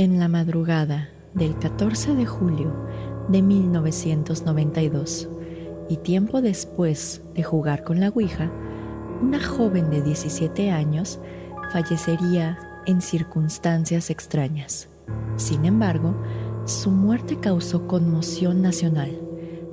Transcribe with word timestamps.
En 0.00 0.18
la 0.18 0.28
madrugada 0.28 1.10
del 1.34 1.58
14 1.58 2.14
de 2.14 2.24
julio 2.24 2.72
de 3.28 3.42
1992 3.42 5.28
y 5.90 5.98
tiempo 5.98 6.40
después 6.40 7.20
de 7.34 7.42
jugar 7.42 7.84
con 7.84 8.00
la 8.00 8.08
Ouija, 8.08 8.50
una 9.20 9.46
joven 9.46 9.90
de 9.90 10.00
17 10.00 10.70
años 10.70 11.20
fallecería 11.70 12.58
en 12.86 13.02
circunstancias 13.02 14.08
extrañas. 14.08 14.88
Sin 15.36 15.66
embargo, 15.66 16.16
su 16.64 16.90
muerte 16.90 17.38
causó 17.38 17.86
conmoción 17.86 18.62
nacional, 18.62 19.20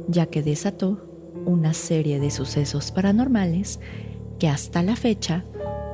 ya 0.09 0.25
que 0.25 0.43
desató 0.43 1.07
una 1.45 1.73
serie 1.73 2.19
de 2.19 2.31
sucesos 2.31 2.91
paranormales 2.91 3.79
que 4.39 4.49
hasta 4.49 4.83
la 4.83 4.97
fecha 4.97 5.45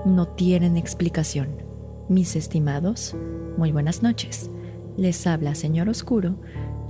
no 0.05 0.29
tienen 0.29 0.75
explicación. 0.75 1.72
Mis 2.09 2.35
estimados, 2.35 3.15
muy 3.57 3.71
buenas 3.71 4.03
noches. 4.03 4.51
Les 4.97 5.25
habla 5.25 5.55
Señor 5.55 5.87
Oscuro 5.87 6.35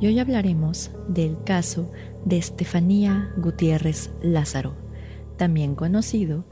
y 0.01 0.07
hoy 0.07 0.17
hablaremos 0.17 0.89
del 1.07 1.37
caso 1.43 1.91
de 2.25 2.37
Estefanía 2.39 3.31
Gutiérrez 3.37 4.09
Lázaro, 4.23 4.75
también 5.37 5.75
conocido 5.75 6.45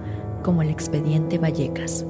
como 0.43 0.61
el 0.61 0.69
expediente 0.69 1.39
Vallecas. 1.39 2.05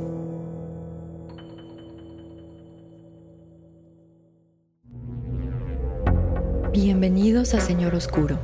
Bienvenidos 6.74 7.54
a 7.54 7.62
Señor 7.62 7.96
Oscuro, 7.96 8.40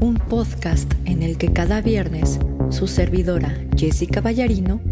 un 0.00 0.14
podcast 0.14 0.92
en 1.06 1.24
el 1.24 1.38
que 1.38 1.52
cada 1.52 1.80
viernes 1.80 2.38
su 2.70 2.86
servidora 2.86 3.66
Jessica 3.76 4.20
Ballarino 4.20 4.91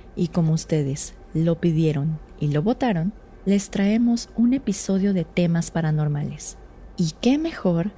y 0.15 0.29
como 0.29 0.53
ustedes 0.53 1.13
lo 1.33 1.59
pidieron 1.59 2.19
y 2.39 2.49
lo 2.49 2.61
votaron, 2.61 3.13
les 3.45 3.69
traemos 3.69 4.29
un 4.35 4.53
episodio 4.53 5.13
de 5.13 5.25
temas 5.25 5.71
paranormales. 5.71 6.57
¿Y 6.97 7.13
qué 7.21 7.37
mejor 7.37 7.91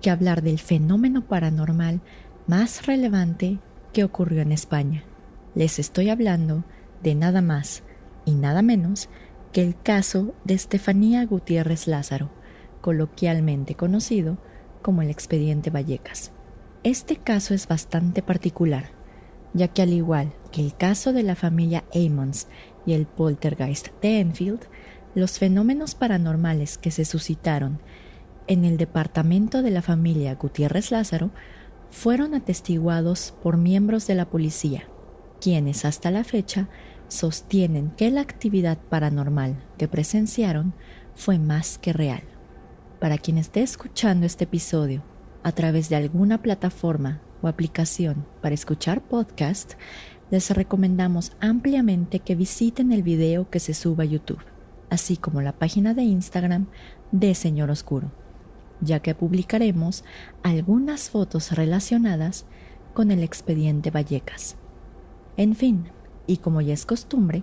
que 0.00 0.10
hablar 0.10 0.42
del 0.42 0.58
fenómeno 0.58 1.26
paranormal 1.26 2.00
más 2.46 2.86
relevante 2.86 3.58
que 3.92 4.04
ocurrió 4.04 4.42
en 4.42 4.52
España? 4.52 5.04
Les 5.54 5.78
estoy 5.78 6.08
hablando 6.08 6.64
de 7.02 7.14
nada 7.14 7.42
más 7.42 7.82
y 8.24 8.34
nada 8.34 8.62
menos 8.62 9.08
que 9.52 9.62
el 9.62 9.80
caso 9.80 10.34
de 10.44 10.54
Estefanía 10.54 11.24
Gutiérrez 11.24 11.86
Lázaro, 11.86 12.30
coloquialmente 12.80 13.74
conocido 13.74 14.38
como 14.82 15.02
el 15.02 15.10
expediente 15.10 15.70
Vallecas. 15.70 16.32
Este 16.84 17.16
caso 17.16 17.54
es 17.54 17.66
bastante 17.66 18.22
particular, 18.22 18.90
ya 19.52 19.68
que 19.68 19.82
al 19.82 19.92
igual 19.92 20.32
que 20.50 20.60
el 20.60 20.74
caso 20.76 21.12
de 21.12 21.22
la 21.22 21.36
familia 21.36 21.84
Amons 21.94 22.48
y 22.86 22.92
el 22.94 23.06
poltergeist 23.06 23.88
de 24.00 24.20
Enfield, 24.20 24.60
los 25.14 25.38
fenómenos 25.38 25.94
paranormales 25.94 26.78
que 26.78 26.90
se 26.90 27.04
suscitaron 27.04 27.80
en 28.46 28.64
el 28.64 28.78
departamento 28.78 29.62
de 29.62 29.70
la 29.70 29.82
familia 29.82 30.34
Gutiérrez 30.34 30.90
Lázaro 30.90 31.30
fueron 31.90 32.34
atestiguados 32.34 33.34
por 33.42 33.56
miembros 33.56 34.06
de 34.06 34.14
la 34.14 34.28
policía, 34.28 34.84
quienes 35.40 35.84
hasta 35.84 36.10
la 36.10 36.24
fecha 36.24 36.68
sostienen 37.08 37.90
que 37.90 38.10
la 38.10 38.20
actividad 38.20 38.78
paranormal 38.78 39.56
que 39.76 39.88
presenciaron 39.88 40.74
fue 41.14 41.38
más 41.38 41.78
que 41.78 41.92
real. 41.92 42.22
Para 43.00 43.18
quien 43.18 43.38
esté 43.38 43.62
escuchando 43.62 44.26
este 44.26 44.44
episodio 44.44 45.02
a 45.42 45.52
través 45.52 45.88
de 45.88 45.96
alguna 45.96 46.42
plataforma 46.42 47.20
o 47.42 47.48
aplicación 47.48 48.26
para 48.42 48.54
escuchar 48.54 49.02
podcast, 49.02 49.74
les 50.30 50.50
recomendamos 50.50 51.32
ampliamente 51.40 52.20
que 52.20 52.34
visiten 52.34 52.92
el 52.92 53.02
video 53.02 53.48
que 53.50 53.60
se 53.60 53.74
suba 53.74 54.04
a 54.04 54.06
YouTube, 54.06 54.42
así 54.90 55.16
como 55.16 55.40
la 55.40 55.52
página 55.52 55.94
de 55.94 56.02
Instagram 56.02 56.66
de 57.12 57.34
Señor 57.34 57.70
Oscuro, 57.70 58.12
ya 58.80 59.00
que 59.00 59.14
publicaremos 59.14 60.04
algunas 60.42 61.10
fotos 61.10 61.52
relacionadas 61.52 62.46
con 62.94 63.10
el 63.10 63.22
expediente 63.22 63.90
Vallecas. 63.90 64.56
En 65.36 65.54
fin, 65.54 65.90
y 66.26 66.38
como 66.38 66.60
ya 66.60 66.74
es 66.74 66.84
costumbre, 66.84 67.42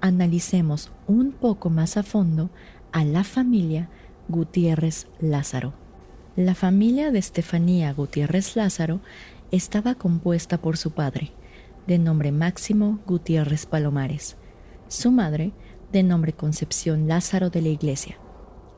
analicemos 0.00 0.92
un 1.06 1.32
poco 1.32 1.70
más 1.70 1.96
a 1.96 2.02
fondo 2.02 2.50
a 2.92 3.04
la 3.04 3.24
familia 3.24 3.88
Gutiérrez 4.28 5.06
Lázaro. 5.20 5.74
La 6.34 6.54
familia 6.54 7.10
de 7.10 7.18
Estefanía 7.18 7.92
Gutiérrez 7.94 8.56
Lázaro 8.56 9.00
estaba 9.50 9.94
compuesta 9.94 10.58
por 10.58 10.76
su 10.76 10.90
padre, 10.90 11.32
de 11.86 11.98
nombre 11.98 12.32
Máximo 12.32 12.98
Gutiérrez 13.06 13.66
Palomares, 13.66 14.36
su 14.88 15.10
madre, 15.10 15.52
de 15.92 16.02
nombre 16.02 16.32
Concepción 16.32 17.08
Lázaro 17.08 17.50
de 17.50 17.62
la 17.62 17.68
Iglesia, 17.68 18.18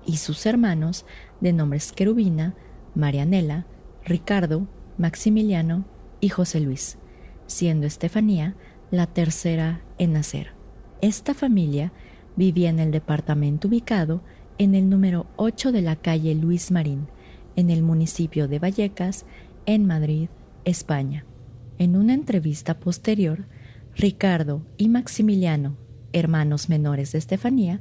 y 0.07 0.19
sus 0.19 0.45
hermanos, 0.47 1.07
de 1.41 1.53
nombres 1.53 1.93
Querubina, 1.93 2.55
Marianela, 2.95 3.67
Ricardo, 4.05 4.67
Maximiliano 4.99 5.85
y 6.21 6.29
José 6.29 6.61
Luis, 6.61 6.99
siendo 7.47 7.87
Estefanía 7.87 8.57
la 8.91 9.07
tercera 9.07 9.83
en 9.99 10.13
nacer. 10.13 10.53
Esta 11.01 11.35
familia 11.35 11.93
vivía 12.37 12.71
en 12.71 12.79
el 12.79 12.91
departamento 12.91 13.69
ubicado 13.69 14.23
en 14.59 14.75
el 14.75 14.89
número 14.91 15.27
8 15.37 15.73
de 15.73 15.83
la 15.83 15.97
calle 15.97 16.35
Luis 16.35 16.71
Marín, 16.71 17.09
en 17.57 17.71
el 17.71 17.83
municipio 17.83 18.49
de 18.49 18.59
Vallecas, 18.59 19.25
en 19.67 19.87
Madrid, 19.87 20.29
España. 20.65 21.25
En 21.78 21.94
una 21.94 22.12
entrevista 22.12 22.81
posterior, 22.81 23.47
Ricardo 23.94 24.66
y 24.77 24.89
Maximiliano, 24.89 25.77
hermanos 26.12 26.69
menores 26.69 27.12
de 27.12 27.19
Estefanía, 27.19 27.81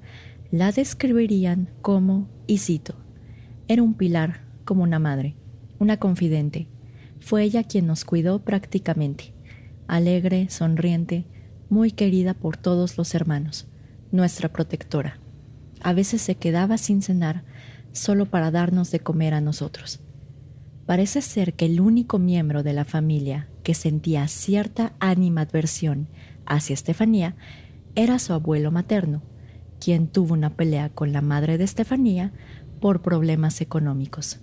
la 0.52 0.72
describirían 0.72 1.72
como, 1.81 2.30
y 2.46 2.59
cito, 2.59 2.96
era 3.68 3.81
un 3.81 3.96
pilar 3.96 4.41
como 4.66 4.84
una 4.84 5.00
madre, 5.00 5.36
una 5.80 5.97
confidente. 5.97 6.68
Fue 7.19 7.41
ella 7.41 7.63
quien 7.63 7.88
nos 7.88 8.06
cuidó 8.06 8.44
prácticamente, 8.44 9.34
alegre, 9.88 10.47
sonriente, 10.52 11.25
muy 11.68 11.90
querida 11.90 12.36
por 12.36 12.56
todos 12.56 13.00
los 13.00 13.16
hermanos, 13.16 13.68
nuestra 14.12 14.54
protectora. 14.54 15.19
A 15.81 15.94
veces 15.94 16.22
se 16.22 16.36
quedaba 16.36 16.77
sin 16.77 17.01
cenar 17.01 17.45
solo 17.94 18.27
para 18.27 18.51
darnos 18.51 18.92
de 18.92 19.00
comer 19.00 19.33
a 19.33 19.42
nosotros. 19.42 20.01
Parece 20.88 21.22
ser 21.22 21.54
que 21.54 21.66
el 21.66 21.81
único 21.81 22.18
miembro 22.18 22.63
de 22.63 22.72
la 22.72 22.86
familia 22.86 23.50
que 23.62 23.74
sentía 23.74 24.25
cierta 24.30 24.94
animadversión 25.00 26.07
hacia 26.45 26.75
Estefanía 26.75 27.36
era 27.95 28.19
su 28.19 28.31
abuelo 28.31 28.72
materno, 28.72 29.22
quien 29.81 30.07
tuvo 30.07 30.34
una 30.34 30.56
pelea 30.56 30.88
con 30.88 31.12
la 31.12 31.22
madre 31.22 31.57
de 31.57 31.66
Estefanía 31.66 32.31
por 32.80 33.01
problemas 33.01 33.60
económicos. 33.60 34.39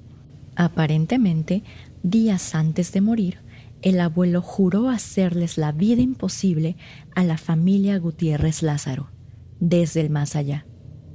Aparentemente, 0.55 1.65
días 2.03 2.55
antes 2.55 2.93
de 2.93 3.01
morir, 3.01 3.39
el 3.81 3.99
abuelo 3.99 4.43
juró 4.43 4.91
hacerles 4.91 5.57
la 5.57 5.73
vida 5.73 6.03
imposible 6.03 6.77
a 7.15 7.25
la 7.25 7.39
familia 7.39 7.99
Gutiérrez 7.99 8.63
Lázaro, 8.63 9.09
desde 9.61 10.03
el 10.03 10.11
más 10.11 10.37
allá. 10.37 10.67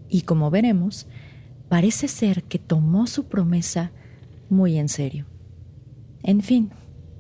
Y 0.10 0.22
como 0.22 0.50
veremos, 0.50 1.08
parece 1.68 2.08
ser 2.08 2.46
que 2.46 2.58
tomó 2.58 3.06
su 3.06 3.26
promesa 3.26 3.92
muy 4.50 4.78
en 4.78 4.90
serio. 4.90 5.25
En 6.24 6.42
fin, 6.42 6.72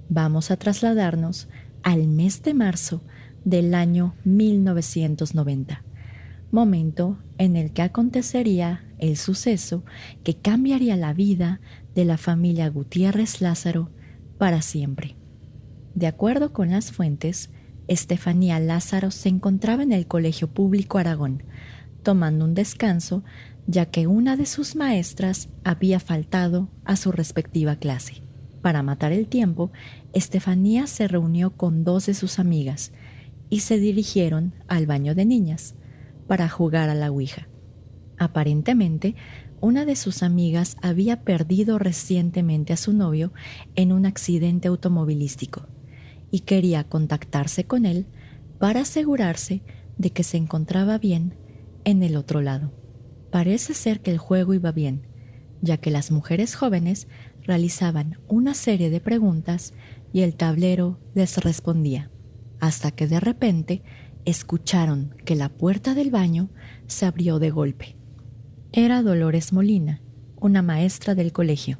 vamos 0.09 0.51
a 0.51 0.57
trasladarnos 0.57 1.47
al 1.83 2.07
mes 2.07 2.41
de 2.43 2.53
marzo 2.53 3.01
del 3.45 3.73
año 3.73 4.15
1990, 4.25 5.83
momento 6.51 7.17
en 7.37 7.55
el 7.55 7.71
que 7.71 7.81
acontecería 7.81 8.83
el 8.97 9.15
suceso 9.17 9.83
que 10.23 10.35
cambiaría 10.35 10.97
la 10.97 11.13
vida 11.13 11.61
de 11.95 12.05
la 12.05 12.17
familia 12.17 12.69
Gutiérrez 12.69 13.41
Lázaro 13.41 13.89
para 14.37 14.61
siempre. 14.61 15.15
De 15.95 16.07
acuerdo 16.07 16.53
con 16.53 16.71
las 16.71 16.91
fuentes, 16.91 17.49
Estefanía 17.87 18.59
Lázaro 18.59 19.09
se 19.09 19.29
encontraba 19.29 19.83
en 19.83 19.91
el 19.91 20.05
Colegio 20.05 20.47
Público 20.47 20.97
Aragón, 20.97 21.43
tomando 22.03 22.45
un 22.45 22.53
descanso 22.53 23.23
ya 23.69 23.85
que 23.85 24.07
una 24.07 24.35
de 24.35 24.47
sus 24.47 24.75
maestras 24.75 25.47
había 25.63 25.99
faltado 25.99 26.71
a 26.85 26.95
su 26.95 27.11
respectiva 27.11 27.75
clase. 27.75 28.23
Para 28.63 28.81
matar 28.81 29.11
el 29.11 29.27
tiempo, 29.27 29.71
Estefanía 30.11 30.87
se 30.87 31.07
reunió 31.07 31.55
con 31.55 31.83
dos 31.83 32.07
de 32.07 32.15
sus 32.15 32.39
amigas 32.39 32.93
y 33.51 33.59
se 33.59 33.77
dirigieron 33.77 34.55
al 34.67 34.87
baño 34.87 35.13
de 35.13 35.25
niñas 35.25 35.75
para 36.27 36.49
jugar 36.49 36.89
a 36.89 36.95
la 36.95 37.11
Ouija. 37.11 37.47
Aparentemente, 38.17 39.13
una 39.61 39.85
de 39.85 39.95
sus 39.95 40.23
amigas 40.23 40.75
había 40.81 41.23
perdido 41.23 41.77
recientemente 41.77 42.73
a 42.73 42.77
su 42.77 42.91
novio 42.91 43.33
en 43.75 43.91
un 43.91 44.07
accidente 44.07 44.67
automovilístico 44.67 45.67
y 46.31 46.39
quería 46.39 46.85
contactarse 46.85 47.65
con 47.65 47.85
él 47.85 48.07
para 48.57 48.81
asegurarse 48.81 49.61
de 49.99 50.09
que 50.09 50.23
se 50.23 50.37
encontraba 50.37 50.97
bien 50.97 51.35
en 51.83 52.01
el 52.01 52.15
otro 52.15 52.41
lado. 52.41 52.78
Parece 53.31 53.73
ser 53.73 54.01
que 54.01 54.11
el 54.11 54.17
juego 54.17 54.53
iba 54.53 54.71
bien, 54.71 55.07
ya 55.61 55.77
que 55.77 55.91
las 55.91 56.11
mujeres 56.11 56.55
jóvenes 56.55 57.07
realizaban 57.43 58.19
una 58.27 58.53
serie 58.53 58.89
de 58.89 58.99
preguntas 58.99 59.73
y 60.13 60.21
el 60.21 60.35
tablero 60.35 60.99
les 61.13 61.37
respondía, 61.37 62.11
hasta 62.59 62.91
que 62.91 63.07
de 63.07 63.19
repente 63.19 63.83
escucharon 64.25 65.15
que 65.25 65.35
la 65.35 65.49
puerta 65.49 65.93
del 65.93 66.11
baño 66.11 66.49
se 66.87 67.05
abrió 67.05 67.39
de 67.39 67.49
golpe. 67.51 67.97
Era 68.71 69.01
Dolores 69.01 69.53
Molina, 69.53 70.01
una 70.39 70.61
maestra 70.61 71.15
del 71.15 71.31
colegio, 71.31 71.79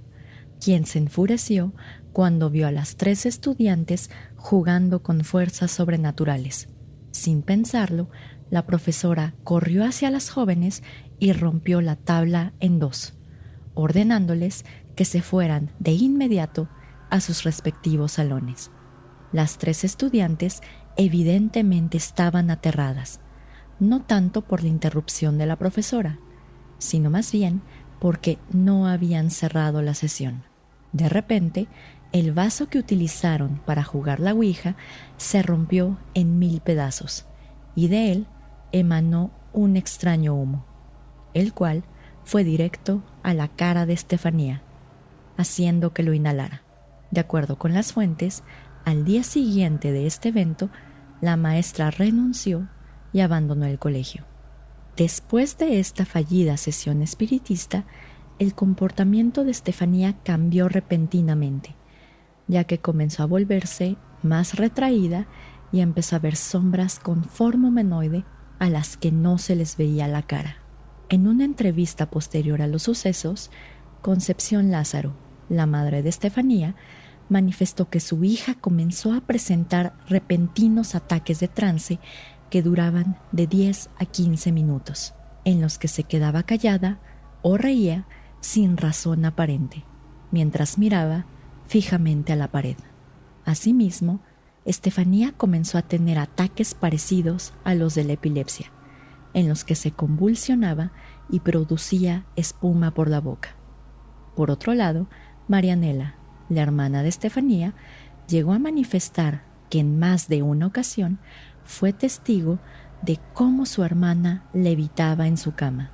quien 0.60 0.86
se 0.86 1.00
enfureció 1.00 1.74
cuando 2.12 2.50
vio 2.50 2.68
a 2.68 2.72
las 2.72 2.96
tres 2.96 3.26
estudiantes 3.26 4.10
jugando 4.36 5.04
con 5.04 5.24
fuerzas 5.24 5.72
sobrenaturales. 5.72 6.68
Sin 7.12 7.42
pensarlo, 7.42 8.10
la 8.50 8.66
profesora 8.66 9.36
corrió 9.44 9.86
hacia 9.86 10.10
las 10.10 10.30
jóvenes 10.30 10.84
y 11.20 11.34
rompió 11.34 11.82
la 11.82 11.96
tabla 11.96 12.54
en 12.60 12.80
dos, 12.80 13.14
ordenándoles 13.74 14.66
que 14.96 15.06
se 15.06 15.22
fueran 15.22 15.72
de 15.80 15.92
inmediato 15.92 16.70
a 17.10 17.22
sus 17.22 17.44
respectivos 17.44 18.14
salones. 18.14 18.72
Las 19.32 19.58
tres 19.58 19.84
estudiantes 19.84 20.62
evidentemente 20.98 21.98
estaban 21.98 22.50
aterradas, 22.50 23.20
no 23.80 24.02
tanto 24.02 24.42
por 24.42 24.62
la 24.64 24.70
interrupción 24.70 25.38
de 25.38 25.46
la 25.46 25.56
profesora, 25.56 26.20
sino 26.78 27.10
más 27.10 27.32
bien 27.32 27.62
porque 28.00 28.40
no 28.52 28.88
habían 28.88 29.30
cerrado 29.30 29.82
la 29.82 29.94
sesión. 29.94 30.44
De 30.92 31.10
repente, 31.10 31.68
el 32.12 32.32
vaso 32.32 32.70
que 32.70 32.80
utilizaron 32.80 33.62
para 33.66 33.84
jugar 33.84 34.20
la 34.20 34.34
Ouija 34.34 34.76
se 35.18 35.44
rompió 35.44 36.00
en 36.16 36.40
mil 36.40 36.62
pedazos 36.62 37.26
y 37.76 37.88
de 37.88 38.12
él 38.12 38.28
emanó 38.72 39.32
un 39.54 39.78
extraño 39.78 40.34
humo, 40.34 40.66
el 41.34 41.54
cual 41.54 41.84
fue 42.24 42.44
directo 42.44 43.02
a 43.24 43.34
la 43.34 43.48
cara 43.48 43.86
de 43.86 43.94
Estefanía, 43.94 44.62
haciendo 45.38 45.94
que 45.94 46.04
lo 46.04 46.14
inhalara. 46.14 46.64
De 47.12 47.20
acuerdo 47.20 47.58
con 47.58 47.74
las 47.74 47.94
fuentes, 47.94 48.44
al 48.86 49.06
día 49.06 49.24
siguiente 49.24 49.92
de 49.92 50.06
este 50.06 50.30
evento, 50.30 50.70
la 51.22 51.38
maestra 51.38 51.92
renunció 51.92 52.68
y 53.12 53.22
abandonó 53.22 53.66
el 53.66 53.80
colegio. 53.80 54.26
Después 54.96 55.58
de 55.58 55.80
esta 55.80 56.06
fallida 56.06 56.58
sesión 56.58 57.02
espiritista, 57.02 57.86
el 58.38 58.54
comportamiento 58.54 59.44
de 59.44 59.52
Estefanía 59.52 60.16
cambió 60.24 60.70
repentinamente, 60.70 61.76
ya 62.48 62.64
que 62.64 62.80
comenzó 62.80 63.24
a 63.24 63.28
volverse 63.28 63.98
más 64.24 64.56
retraída 64.56 65.28
y 65.72 65.82
empezó 65.82 66.16
a 66.16 66.20
ver 66.20 66.36
sombras 66.36 67.00
con 67.00 67.24
forma 67.24 67.68
humanoide 67.68 68.24
a 68.60 68.70
las 68.70 68.98
que 68.98 69.12
no 69.12 69.38
se 69.38 69.56
les 69.56 69.78
veía 69.78 70.08
la 70.08 70.24
cara. 70.24 70.59
En 71.10 71.28
una 71.28 71.44
entrevista 71.44 72.12
posterior 72.12 72.62
a 72.62 72.68
los 72.68 72.84
sucesos, 72.84 73.50
Concepción 74.04 74.70
Lázaro, 74.70 75.16
la 75.50 75.66
madre 75.66 76.04
de 76.04 76.10
Estefanía, 76.10 76.76
manifestó 77.30 77.90
que 77.90 78.00
su 78.00 78.24
hija 78.24 78.54
comenzó 78.54 79.14
a 79.14 79.22
presentar 79.22 79.98
repentinos 80.08 80.94
ataques 80.94 81.40
de 81.40 81.48
trance 81.48 82.00
que 82.52 82.62
duraban 82.62 83.18
de 83.32 83.48
10 83.48 83.90
a 83.98 84.06
15 84.06 84.52
minutos, 84.52 85.16
en 85.46 85.62
los 85.62 85.80
que 85.80 85.88
se 85.88 86.04
quedaba 86.04 86.44
callada 86.44 87.00
o 87.42 87.58
reía 87.58 88.06
sin 88.40 88.78
razón 88.78 89.26
aparente, 89.26 89.86
mientras 90.30 90.78
miraba 90.78 91.26
fijamente 91.68 92.34
a 92.34 92.36
la 92.36 92.52
pared. 92.52 92.78
Asimismo, 93.46 94.22
Estefanía 94.64 95.34
comenzó 95.36 95.80
a 95.80 95.82
tener 95.82 96.20
ataques 96.20 96.76
parecidos 96.76 97.54
a 97.64 97.74
los 97.74 97.96
de 97.96 98.04
la 98.04 98.14
epilepsia, 98.14 98.72
en 99.34 99.48
los 99.48 99.64
que 99.64 99.76
se 99.76 99.92
convulsionaba 99.92 100.92
y 101.30 101.42
producía 101.42 102.26
espuma 102.36 102.92
por 102.92 103.10
la 103.10 103.22
boca. 103.22 103.56
Por 104.36 104.52
otro 104.52 104.74
lado, 104.74 105.08
Marianela, 105.48 106.16
la 106.50 106.62
hermana 106.62 107.04
de 107.04 107.10
Estefanía, 107.10 107.74
llegó 108.28 108.54
a 108.54 108.60
manifestar 108.60 109.44
que 109.70 109.80
en 109.80 110.00
más 110.00 110.28
de 110.28 110.42
una 110.42 110.68
ocasión 110.68 111.20
fue 111.64 111.94
testigo 111.94 112.60
de 113.02 113.20
cómo 113.34 113.66
su 113.66 113.84
hermana 113.84 114.46
levitaba 114.54 115.28
en 115.28 115.38
su 115.38 115.54
cama. 115.54 115.92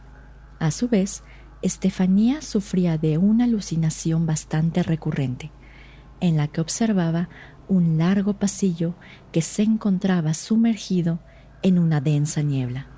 A 0.60 0.72
su 0.72 0.88
vez, 0.88 1.24
Estefanía 1.62 2.42
sufría 2.42 2.98
de 2.98 3.18
una 3.18 3.46
alucinación 3.46 4.26
bastante 4.26 4.84
recurrente, 4.84 5.52
en 6.20 6.38
la 6.38 6.48
que 6.48 6.62
observaba 6.62 7.30
un 7.68 7.98
largo 7.98 8.34
pasillo 8.34 8.96
que 9.32 9.42
se 9.42 9.64
encontraba 9.64 10.34
sumergido 10.34 11.20
en 11.62 11.80
una 11.80 12.02
densa 12.02 12.42
niebla. 12.42 12.95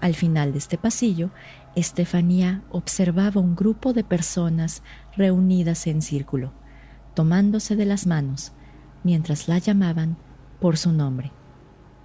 Al 0.00 0.14
final 0.14 0.52
de 0.52 0.58
este 0.58 0.78
pasillo, 0.78 1.30
Estefanía 1.74 2.62
observaba 2.70 3.40
un 3.40 3.56
grupo 3.56 3.92
de 3.92 4.04
personas 4.04 4.82
reunidas 5.16 5.86
en 5.86 6.02
círculo, 6.02 6.52
tomándose 7.14 7.74
de 7.76 7.84
las 7.84 8.06
manos, 8.06 8.52
mientras 9.02 9.48
la 9.48 9.58
llamaban 9.58 10.16
por 10.60 10.76
su 10.76 10.92
nombre. 10.92 11.32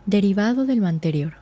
Derivado 0.06 0.66
de 0.66 0.76
lo 0.76 0.88
anterior, 0.88 1.36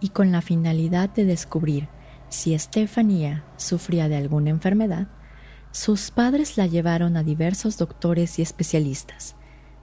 y 0.00 0.08
con 0.10 0.32
la 0.32 0.42
finalidad 0.42 1.08
de 1.10 1.24
descubrir 1.24 1.88
si 2.28 2.54
Estefanía 2.54 3.44
sufría 3.56 4.08
de 4.08 4.16
alguna 4.16 4.50
enfermedad, 4.50 5.08
sus 5.70 6.10
padres 6.10 6.56
la 6.56 6.66
llevaron 6.66 7.16
a 7.16 7.22
diversos 7.22 7.78
doctores 7.78 8.38
y 8.38 8.42
especialistas. 8.42 9.36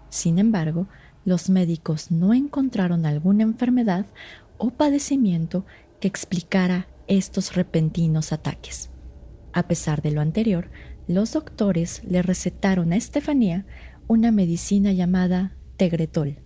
Sin 0.09 0.39
embargo, 0.39 0.87
los 1.25 1.49
médicos 1.49 2.11
no 2.11 2.33
encontraron 2.33 3.05
alguna 3.05 3.43
enfermedad 3.43 4.05
o 4.57 4.71
padecimiento 4.71 5.65
que 6.03 6.09
explicara 6.09 6.89
estos 7.07 7.55
repentinos 7.55 8.33
ataques. 8.33 8.89
A 9.53 9.69
pesar 9.69 10.01
de 10.01 10.11
lo 10.11 10.19
anterior, 10.19 10.69
los 11.07 11.31
doctores 11.31 12.01
le 12.03 12.21
recetaron 12.21 12.91
a 12.91 12.97
Estefanía 12.97 13.65
una 14.09 14.33
medicina 14.33 14.91
llamada 14.91 15.55
Tegretol, 15.77 16.39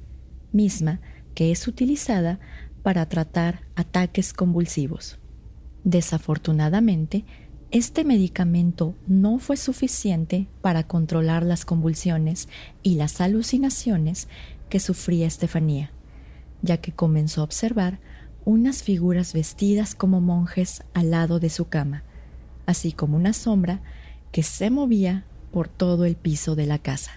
misma 0.52 1.02
que 1.34 1.50
es 1.50 1.68
utilizada 1.68 2.40
para 2.84 3.10
tratar 3.10 3.62
ataques 3.76 4.32
convulsivos. 4.32 5.18
Desafortunadamente, 5.84 7.26
este 7.72 8.04
medicamento 8.04 8.94
no 9.08 9.40
fue 9.40 9.58
suficiente 9.58 10.48
para 10.62 10.84
controlar 10.84 11.42
las 11.42 11.66
convulsiones 11.66 12.48
y 12.84 12.94
las 12.94 13.22
alucinaciones 13.22 14.28
que 14.70 14.80
sufría 14.80 15.26
Estefanía, 15.26 15.90
ya 16.62 16.78
que 16.78 16.92
comenzó 16.92 17.42
a 17.42 17.46
observar 17.46 18.00
unas 18.48 18.82
figuras 18.82 19.34
vestidas 19.34 19.94
como 19.94 20.22
monjes 20.22 20.82
al 20.94 21.12
lado 21.12 21.42
de 21.42 21.50
su 21.50 21.68
cama, 21.68 22.04
así 22.66 22.94
como 22.94 23.18
una 23.18 23.34
sombra 23.34 23.82
que 24.32 24.42
se 24.42 24.70
movía 24.70 25.26
por 25.52 25.68
todo 25.68 26.06
el 26.06 26.16
piso 26.16 26.56
de 26.56 26.66
la 26.66 26.80
casa. 26.80 27.12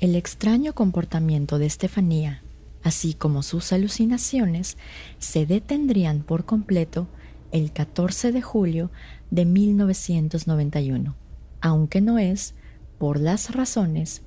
El 0.00 0.14
extraño 0.14 0.74
comportamiento 0.74 1.58
de 1.58 1.64
Estefanía, 1.64 2.42
así 2.82 3.14
como 3.14 3.42
sus 3.42 3.72
alucinaciones, 3.72 4.76
se 5.18 5.46
detendrían 5.46 6.24
por 6.24 6.44
completo 6.44 7.08
el 7.52 7.72
14 7.72 8.30
de 8.30 8.42
julio 8.42 8.90
de 9.30 9.46
1991, 9.46 11.16
aunque 11.62 12.02
no 12.02 12.18
es 12.18 12.52
por 12.98 13.18
las 13.18 13.54
razones 13.54 14.20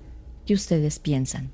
que 0.48 0.56
ustedes 0.56 0.98
piensan. 0.98 1.52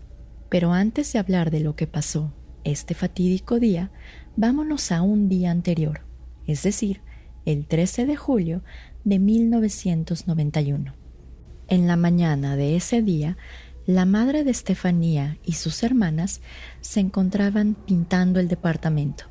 Pero 0.48 0.72
antes 0.72 1.12
de 1.12 1.20
hablar 1.20 1.52
de 1.52 1.60
lo 1.60 1.76
que 1.76 1.86
pasó 1.86 2.32
este 2.64 2.94
fatídico 2.94 3.60
día, 3.60 3.92
vámonos 4.36 4.92
a 4.92 5.02
un 5.02 5.30
día 5.30 5.52
anterior, 5.52 6.02
es 6.46 6.64
decir, 6.64 7.02
el 7.46 7.66
13 7.66 8.06
de 8.06 8.16
julio 8.16 8.64
de 9.04 9.20
1991. 9.20 10.94
En 11.68 11.88
la 11.88 11.96
mañana 11.96 12.56
de 12.56 12.76
ese 12.76 13.02
día, 13.02 13.38
la 13.86 14.06
madre 14.06 14.44
de 14.44 14.52
Estefanía 14.52 15.38
y 15.44 15.54
sus 15.54 15.84
hermanas 15.84 16.42
se 16.82 17.00
encontraban 17.00 17.76
pintando 17.76 18.40
el 18.40 18.48
departamento, 18.48 19.26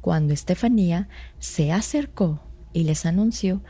cuando 0.00 0.32
Estefanía 0.32 1.08
se 1.38 1.72
acercó 1.72 2.42
y 2.72 2.84
les 2.84 3.04
anunció 3.04 3.62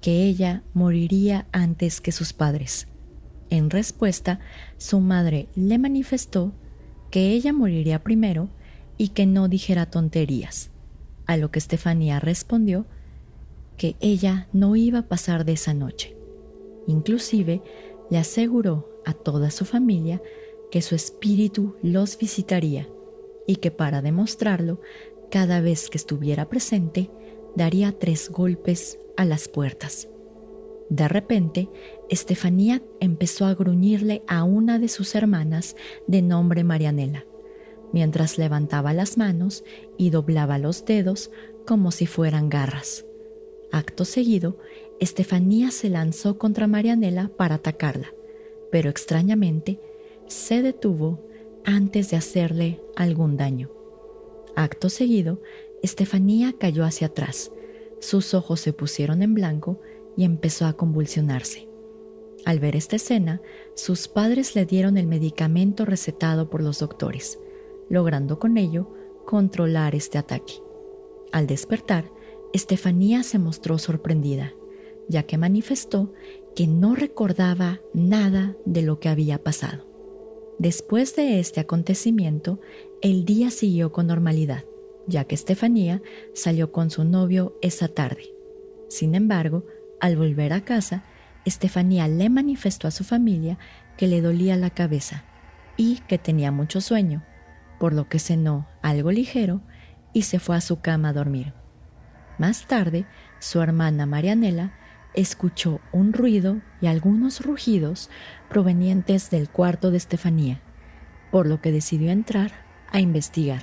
que 0.00 0.24
ella 0.24 0.62
moriría 0.74 1.46
antes 1.52 2.00
que 2.00 2.12
sus 2.12 2.32
padres. 2.32 2.88
En 3.50 3.70
respuesta, 3.70 4.40
su 4.76 5.00
madre 5.00 5.48
le 5.54 5.78
manifestó 5.78 6.52
que 7.10 7.30
ella 7.30 7.52
moriría 7.52 8.02
primero 8.02 8.50
y 8.98 9.08
que 9.08 9.26
no 9.26 9.48
dijera 9.48 9.86
tonterías, 9.86 10.70
a 11.26 11.36
lo 11.36 11.50
que 11.50 11.58
Estefanía 11.58 12.20
respondió 12.20 12.86
que 13.76 13.96
ella 14.00 14.48
no 14.52 14.76
iba 14.76 15.00
a 15.00 15.08
pasar 15.08 15.44
de 15.44 15.52
esa 15.52 15.74
noche. 15.74 16.16
Inclusive 16.86 17.62
le 18.10 18.18
aseguró 18.18 18.88
a 19.04 19.12
toda 19.12 19.50
su 19.50 19.64
familia 19.64 20.22
que 20.70 20.82
su 20.82 20.94
espíritu 20.94 21.76
los 21.82 22.18
visitaría 22.18 22.88
y 23.46 23.56
que 23.56 23.70
para 23.70 24.02
demostrarlo, 24.02 24.80
cada 25.30 25.60
vez 25.60 25.90
que 25.90 25.98
estuviera 25.98 26.48
presente, 26.48 27.10
daría 27.54 27.92
tres 27.98 28.30
golpes 28.30 28.98
a 29.16 29.24
las 29.24 29.48
puertas. 29.48 30.08
De 30.88 31.08
repente, 31.08 31.68
Estefanía 32.08 32.82
empezó 33.00 33.46
a 33.46 33.54
gruñirle 33.54 34.22
a 34.28 34.44
una 34.44 34.78
de 34.78 34.88
sus 34.88 35.14
hermanas 35.14 35.74
de 36.06 36.22
nombre 36.22 36.62
Marianela, 36.62 37.24
mientras 37.92 38.38
levantaba 38.38 38.92
las 38.92 39.16
manos 39.16 39.64
y 39.96 40.10
doblaba 40.10 40.58
los 40.58 40.84
dedos 40.84 41.30
como 41.66 41.90
si 41.90 42.06
fueran 42.06 42.48
garras. 42.48 43.04
Acto 43.72 44.04
seguido, 44.04 44.58
Estefanía 45.00 45.70
se 45.70 45.90
lanzó 45.90 46.38
contra 46.38 46.66
Marianela 46.66 47.30
para 47.36 47.56
atacarla, 47.56 48.12
pero 48.70 48.88
extrañamente 48.88 49.80
se 50.26 50.62
detuvo 50.62 51.26
antes 51.64 52.10
de 52.10 52.16
hacerle 52.16 52.80
algún 52.94 53.36
daño. 53.36 53.70
Acto 54.54 54.88
seguido, 54.88 55.42
Estefanía 55.82 56.54
cayó 56.58 56.84
hacia 56.84 57.08
atrás, 57.08 57.52
sus 58.00 58.34
ojos 58.34 58.60
se 58.60 58.72
pusieron 58.72 59.22
en 59.22 59.34
blanco 59.34 59.80
y 60.16 60.24
empezó 60.24 60.66
a 60.66 60.74
convulsionarse. 60.74 61.68
Al 62.44 62.60
ver 62.60 62.76
esta 62.76 62.96
escena, 62.96 63.42
sus 63.74 64.06
padres 64.08 64.54
le 64.54 64.64
dieron 64.64 64.96
el 64.96 65.06
medicamento 65.06 65.84
recetado 65.84 66.48
por 66.48 66.62
los 66.62 66.78
doctores, 66.78 67.38
logrando 67.88 68.38
con 68.38 68.56
ello 68.56 68.92
controlar 69.24 69.94
este 69.94 70.18
ataque. 70.18 70.54
Al 71.32 71.46
despertar, 71.46 72.10
Estefanía 72.52 73.22
se 73.22 73.38
mostró 73.38 73.78
sorprendida, 73.78 74.54
ya 75.08 75.24
que 75.24 75.38
manifestó 75.38 76.12
que 76.54 76.66
no 76.66 76.94
recordaba 76.94 77.80
nada 77.92 78.56
de 78.64 78.82
lo 78.82 78.98
que 78.98 79.08
había 79.08 79.42
pasado. 79.42 79.84
Después 80.58 81.14
de 81.16 81.38
este 81.38 81.60
acontecimiento, 81.60 82.60
el 83.02 83.26
día 83.26 83.50
siguió 83.50 83.92
con 83.92 84.06
normalidad, 84.06 84.64
ya 85.06 85.24
que 85.24 85.34
Estefanía 85.34 86.00
salió 86.32 86.72
con 86.72 86.90
su 86.90 87.04
novio 87.04 87.58
esa 87.60 87.88
tarde. 87.88 88.32
Sin 88.88 89.14
embargo, 89.14 89.66
al 90.00 90.16
volver 90.16 90.52
a 90.54 90.64
casa, 90.64 91.04
Estefanía 91.44 92.08
le 92.08 92.30
manifestó 92.30 92.88
a 92.88 92.90
su 92.90 93.04
familia 93.04 93.58
que 93.98 94.06
le 94.06 94.22
dolía 94.22 94.56
la 94.56 94.70
cabeza 94.70 95.24
y 95.76 96.00
que 96.08 96.18
tenía 96.18 96.50
mucho 96.52 96.80
sueño, 96.80 97.22
por 97.78 97.92
lo 97.92 98.08
que 98.08 98.18
cenó 98.18 98.66
algo 98.82 99.10
ligero 99.12 99.60
y 100.12 100.22
se 100.22 100.38
fue 100.38 100.56
a 100.56 100.60
su 100.60 100.80
cama 100.80 101.10
a 101.10 101.12
dormir. 101.12 101.52
Más 102.38 102.66
tarde, 102.66 103.06
su 103.38 103.60
hermana 103.60 104.06
Marianela 104.06 104.72
escuchó 105.14 105.80
un 105.92 106.12
ruido 106.12 106.60
y 106.80 106.86
algunos 106.86 107.40
rugidos 107.40 108.10
provenientes 108.48 109.30
del 109.30 109.48
cuarto 109.48 109.90
de 109.90 109.96
Estefanía, 109.96 110.60
por 111.30 111.46
lo 111.46 111.60
que 111.60 111.72
decidió 111.72 112.10
entrar 112.10 112.52
a 112.92 113.00
investigar. 113.00 113.62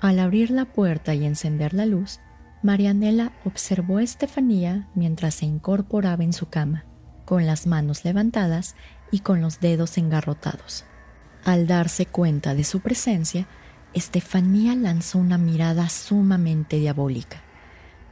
Al 0.00 0.18
abrir 0.18 0.50
la 0.50 0.64
puerta 0.64 1.14
y 1.14 1.24
encender 1.24 1.74
la 1.74 1.86
luz, 1.86 2.20
Marianela 2.62 3.32
observó 3.44 3.98
a 3.98 4.02
Estefanía 4.02 4.88
mientras 4.94 5.36
se 5.36 5.46
incorporaba 5.46 6.24
en 6.24 6.32
su 6.32 6.48
cama, 6.48 6.84
con 7.24 7.46
las 7.46 7.66
manos 7.66 8.04
levantadas 8.04 8.76
y 9.10 9.20
con 9.20 9.40
los 9.40 9.60
dedos 9.60 9.98
engarrotados. 9.98 10.84
Al 11.46 11.68
darse 11.68 12.06
cuenta 12.06 12.56
de 12.56 12.64
su 12.64 12.80
presencia, 12.80 13.46
Estefanía 13.94 14.74
lanzó 14.74 15.18
una 15.18 15.38
mirada 15.38 15.88
sumamente 15.88 16.80
diabólica, 16.80 17.40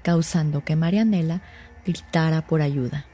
causando 0.05 0.65
que 0.65 0.77
Marianela 0.77 1.43
gritara 1.85 2.47
por 2.47 2.63
ayuda. 2.63 3.07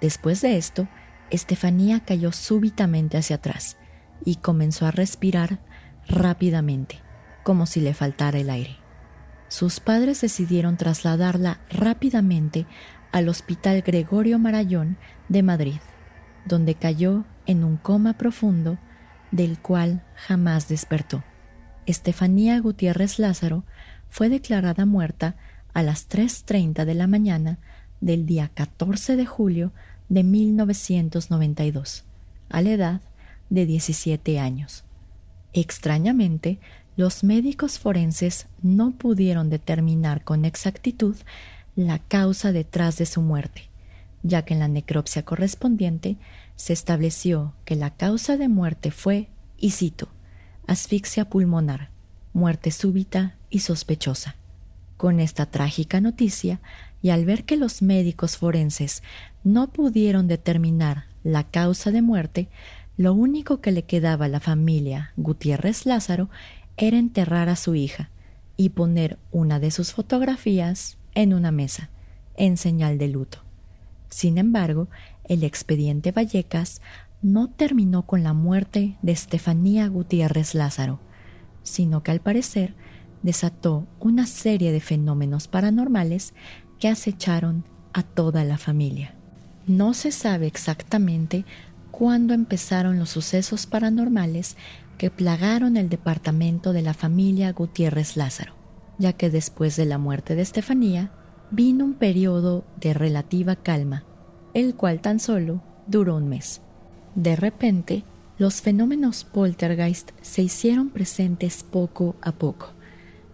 Después 0.00 0.40
de 0.40 0.56
esto, 0.56 0.88
Estefanía 1.28 2.00
cayó 2.00 2.32
súbitamente 2.32 3.18
hacia 3.18 3.36
atrás 3.36 3.76
y 4.24 4.36
comenzó 4.36 4.86
a 4.86 4.92
respirar 4.92 5.58
rápidamente, 6.08 7.02
como 7.42 7.66
si 7.66 7.82
le 7.82 7.92
faltara 7.92 8.38
el 8.38 8.48
aire. 8.48 8.78
Sus 9.48 9.78
padres 9.78 10.22
decidieron 10.22 10.78
trasladarla 10.78 11.60
rápidamente 11.68 12.64
al 13.12 13.28
Hospital 13.28 13.82
Gregorio 13.82 14.38
Marayón 14.38 14.96
de 15.28 15.42
Madrid, 15.42 15.80
donde 16.46 16.76
cayó 16.76 17.26
en 17.44 17.62
un 17.62 17.76
coma 17.76 18.14
profundo 18.14 18.78
del 19.34 19.58
cual 19.58 20.04
jamás 20.14 20.68
despertó. 20.68 21.24
Estefanía 21.86 22.60
Gutiérrez 22.60 23.18
Lázaro 23.18 23.64
fue 24.08 24.28
declarada 24.28 24.86
muerta 24.86 25.34
a 25.72 25.82
las 25.82 26.08
3.30 26.08 26.84
de 26.84 26.94
la 26.94 27.08
mañana 27.08 27.58
del 28.00 28.26
día 28.26 28.50
14 28.54 29.16
de 29.16 29.26
julio 29.26 29.72
de 30.08 30.22
1992, 30.22 32.04
a 32.48 32.62
la 32.62 32.70
edad 32.70 33.00
de 33.50 33.66
17 33.66 34.38
años. 34.38 34.84
Extrañamente, 35.52 36.60
los 36.96 37.24
médicos 37.24 37.80
forenses 37.80 38.46
no 38.62 38.92
pudieron 38.92 39.50
determinar 39.50 40.22
con 40.22 40.44
exactitud 40.44 41.16
la 41.74 41.98
causa 41.98 42.52
detrás 42.52 42.98
de 42.98 43.06
su 43.06 43.20
muerte, 43.20 43.62
ya 44.22 44.44
que 44.44 44.54
en 44.54 44.60
la 44.60 44.68
necropsia 44.68 45.24
correspondiente 45.24 46.18
se 46.56 46.72
estableció 46.72 47.54
que 47.64 47.76
la 47.76 47.90
causa 47.90 48.36
de 48.36 48.48
muerte 48.48 48.90
fue, 48.90 49.28
y 49.58 49.70
cito, 49.70 50.08
asfixia 50.66 51.28
pulmonar, 51.28 51.90
muerte 52.32 52.70
súbita 52.70 53.36
y 53.50 53.60
sospechosa. 53.60 54.36
Con 54.96 55.20
esta 55.20 55.46
trágica 55.46 56.00
noticia, 56.00 56.60
y 57.02 57.10
al 57.10 57.24
ver 57.24 57.44
que 57.44 57.56
los 57.56 57.82
médicos 57.82 58.38
forenses 58.38 59.02
no 59.42 59.70
pudieron 59.70 60.26
determinar 60.26 61.04
la 61.22 61.44
causa 61.44 61.90
de 61.90 62.00
muerte, 62.00 62.48
lo 62.96 63.12
único 63.12 63.60
que 63.60 63.72
le 63.72 63.82
quedaba 63.82 64.26
a 64.26 64.28
la 64.28 64.40
familia 64.40 65.12
Gutiérrez 65.16 65.84
Lázaro 65.84 66.30
era 66.76 66.96
enterrar 66.96 67.48
a 67.48 67.56
su 67.56 67.74
hija 67.74 68.10
y 68.56 68.70
poner 68.70 69.18
una 69.32 69.58
de 69.58 69.70
sus 69.70 69.92
fotografías 69.92 70.96
en 71.14 71.34
una 71.34 71.50
mesa, 71.50 71.90
en 72.36 72.56
señal 72.56 72.98
de 72.98 73.08
luto. 73.08 73.38
Sin 74.08 74.38
embargo, 74.38 74.88
el 75.28 75.44
expediente 75.44 76.12
Vallecas 76.12 76.80
no 77.22 77.48
terminó 77.48 78.06
con 78.06 78.22
la 78.22 78.34
muerte 78.34 78.98
de 79.02 79.12
Estefanía 79.12 79.88
Gutiérrez 79.88 80.54
Lázaro, 80.54 81.00
sino 81.62 82.02
que 82.02 82.10
al 82.10 82.20
parecer 82.20 82.74
desató 83.22 83.86
una 84.00 84.26
serie 84.26 84.72
de 84.72 84.80
fenómenos 84.80 85.48
paranormales 85.48 86.34
que 86.78 86.88
acecharon 86.88 87.64
a 87.94 88.02
toda 88.02 88.44
la 88.44 88.58
familia. 88.58 89.14
No 89.66 89.94
se 89.94 90.12
sabe 90.12 90.46
exactamente 90.46 91.46
cuándo 91.90 92.34
empezaron 92.34 92.98
los 92.98 93.08
sucesos 93.08 93.66
paranormales 93.66 94.56
que 94.98 95.10
plagaron 95.10 95.78
el 95.78 95.88
departamento 95.88 96.72
de 96.74 96.82
la 96.82 96.92
familia 96.92 97.52
Gutiérrez 97.52 98.16
Lázaro, 98.16 98.54
ya 98.98 99.14
que 99.14 99.30
después 99.30 99.76
de 99.76 99.86
la 99.86 99.96
muerte 99.96 100.34
de 100.34 100.42
Estefanía 100.42 101.12
vino 101.50 101.84
un 101.84 101.94
periodo 101.94 102.64
de 102.78 102.92
relativa 102.92 103.56
calma, 103.56 104.04
el 104.54 104.74
cual 104.74 105.00
tan 105.00 105.20
solo 105.20 105.62
duró 105.86 106.16
un 106.16 106.28
mes. 106.28 106.62
De 107.14 107.36
repente, 107.36 108.04
los 108.38 108.62
fenómenos 108.62 109.24
poltergeist 109.24 110.10
se 110.20 110.42
hicieron 110.42 110.90
presentes 110.90 111.62
poco 111.62 112.16
a 112.20 112.32
poco, 112.32 112.72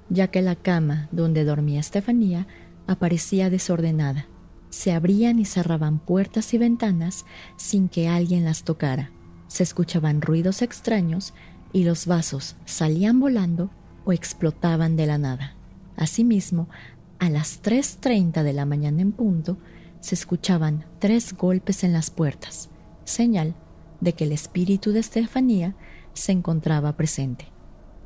ya 0.08 0.28
que 0.28 0.42
la 0.42 0.56
cama 0.56 1.08
donde 1.12 1.44
dormía 1.44 1.80
Estefanía 1.80 2.46
aparecía 2.86 3.48
desordenada. 3.48 4.26
Se 4.68 4.92
abrían 4.92 5.38
y 5.38 5.44
cerraban 5.44 5.98
puertas 5.98 6.52
y 6.54 6.58
ventanas 6.58 7.24
sin 7.56 7.88
que 7.88 8.08
alguien 8.08 8.44
las 8.44 8.64
tocara. 8.64 9.10
Se 9.48 9.62
escuchaban 9.62 10.20
ruidos 10.22 10.62
extraños 10.62 11.34
y 11.72 11.84
los 11.84 12.06
vasos 12.06 12.56
salían 12.66 13.20
volando 13.20 13.70
o 14.04 14.12
explotaban 14.12 14.96
de 14.96 15.06
la 15.06 15.18
nada. 15.18 15.54
Asimismo, 15.96 16.68
a 17.18 17.30
las 17.30 17.62
3.30 17.62 18.42
de 18.42 18.52
la 18.52 18.64
mañana 18.64 19.02
en 19.02 19.12
punto, 19.12 19.58
se 20.00 20.14
escuchaban 20.14 20.84
tres 20.98 21.34
golpes 21.34 21.84
en 21.84 21.92
las 21.92 22.10
puertas, 22.10 22.70
señal 23.04 23.54
de 24.00 24.14
que 24.14 24.24
el 24.24 24.32
espíritu 24.32 24.92
de 24.92 25.00
Estefanía 25.00 25.74
se 26.12 26.32
encontraba 26.32 26.96
presente. 26.96 27.46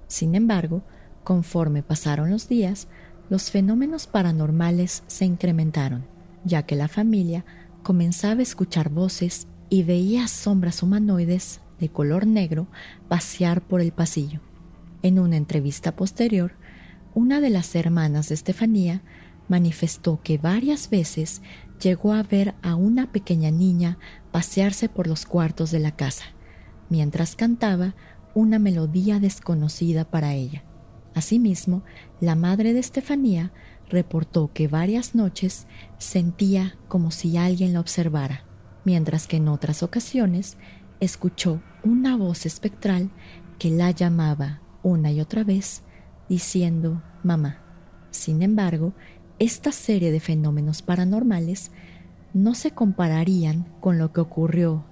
Sin 0.09 0.35
embargo, 0.35 0.83
conforme 1.23 1.83
pasaron 1.83 2.31
los 2.31 2.49
días, 2.49 2.89
los 3.31 3.51
fenómenos 3.51 4.07
paranormales 4.07 5.03
se 5.07 5.25
incrementaron, 5.25 6.07
ya 6.45 6.65
que 6.65 6.77
la 6.77 6.89
familia 6.89 7.45
comenzaba 7.83 8.41
a 8.41 8.43
escuchar 8.43 8.91
voces 8.91 9.47
y 9.71 9.83
veía 9.83 10.29
sombras 10.29 10.83
humanoides 10.83 11.61
de 11.81 11.89
color 11.89 12.27
negro 12.27 12.67
pasear 13.09 13.63
por 13.63 13.81
el 13.81 13.93
pasillo. 13.93 14.41
En 15.03 15.19
una 15.19 15.37
entrevista 15.37 15.97
posterior, 15.97 16.53
una 17.15 17.41
de 17.41 17.51
las 17.51 17.75
hermanas 17.75 18.29
de 18.29 18.35
Estefanía 18.35 19.03
manifestó 19.49 20.21
que 20.23 20.39
varias 20.39 20.91
veces 20.91 21.43
llegó 21.81 22.13
a 22.13 22.23
ver 22.23 22.55
a 22.63 22.75
una 22.75 23.13
pequeña 23.13 23.51
niña 23.51 23.99
pasearse 24.33 24.89
por 24.89 25.07
los 25.07 25.27
cuartos 25.27 25.71
de 25.71 25.81
la 25.81 25.97
casa, 25.97 26.25
mientras 26.89 27.37
cantaba 27.37 27.95
una 28.35 28.59
melodía 28.59 29.21
desconocida 29.21 30.05
para 30.05 30.35
ella. 30.35 30.65
Asimismo, 31.15 31.85
la 32.21 32.35
madre 32.35 32.73
de 32.73 32.81
Estefanía 32.81 33.53
reportó 33.89 34.53
que 34.53 34.67
varias 34.67 35.15
noches 35.15 35.67
sentía 35.99 36.77
como 36.89 37.11
si 37.11 37.37
alguien 37.37 37.73
la 37.73 37.81
observara, 37.81 38.45
mientras 38.85 39.27
que 39.27 39.37
en 39.37 39.49
otras 39.49 39.83
ocasiones 39.83 40.57
escuchó 41.01 41.63
una 41.85 42.17
voz 42.17 42.47
espectral 42.47 43.11
que 43.59 43.71
la 43.71 43.91
llamaba 43.91 44.61
una 44.83 45.13
y 45.13 45.21
otra 45.21 45.45
vez 45.45 45.83
diciendo 46.29 47.03
mamá. 47.23 47.61
Sin 48.11 48.43
embargo, 48.43 48.95
esta 49.39 49.73
serie 49.73 50.13
de 50.13 50.21
fenómenos 50.21 50.83
paranormales 50.83 51.71
no 52.33 52.55
se 52.55 52.71
compararían 52.71 53.67
con 53.81 53.99
lo 53.99 54.13
que 54.13 54.21
ocurrió 54.21 54.85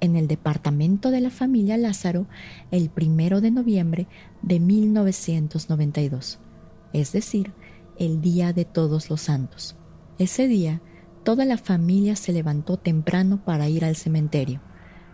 en 0.00 0.16
el 0.16 0.26
departamento 0.26 1.10
de 1.10 1.20
la 1.20 1.30
familia 1.30 1.76
Lázaro 1.76 2.26
el 2.70 2.90
primero 2.90 3.40
de 3.40 3.50
noviembre 3.50 4.08
de 4.42 4.60
1992, 4.60 6.40
es 6.92 7.12
decir, 7.12 7.52
el 7.98 8.20
Día 8.20 8.52
de 8.52 8.64
Todos 8.64 9.10
los 9.10 9.20
Santos. 9.20 9.76
Ese 10.18 10.48
día, 10.48 10.82
toda 11.22 11.44
la 11.44 11.56
familia 11.56 12.16
se 12.16 12.32
levantó 12.32 12.78
temprano 12.78 13.44
para 13.44 13.68
ir 13.68 13.84
al 13.84 13.94
cementerio, 13.94 14.60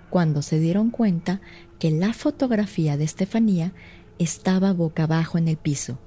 cuando 0.09 0.41
se 0.41 0.59
dieron 0.59 0.91
cuenta 0.91 1.41
que 1.79 1.91
la 1.91 2.13
fotografía 2.13 2.97
de 2.97 3.05
Estefanía 3.05 3.75
estaba 4.19 4.73
boca 4.73 5.05
abajo 5.05 5.37
en 5.37 5.49
el 5.49 5.59
piso, 5.59 5.99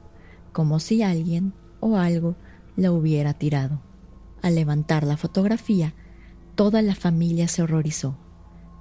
como 0.53 0.79
si 0.79 1.03
alguien 1.03 1.53
o 1.81 1.97
algo 1.97 2.35
la 2.75 2.91
hubiera 2.91 3.33
tirado. 3.33 3.81
Al 4.41 4.55
levantar 4.55 5.03
la 5.05 5.17
fotografía, 5.17 5.93
toda 6.55 6.81
la 6.81 6.95
familia 6.95 7.47
se 7.47 7.61
horrorizó, 7.63 8.17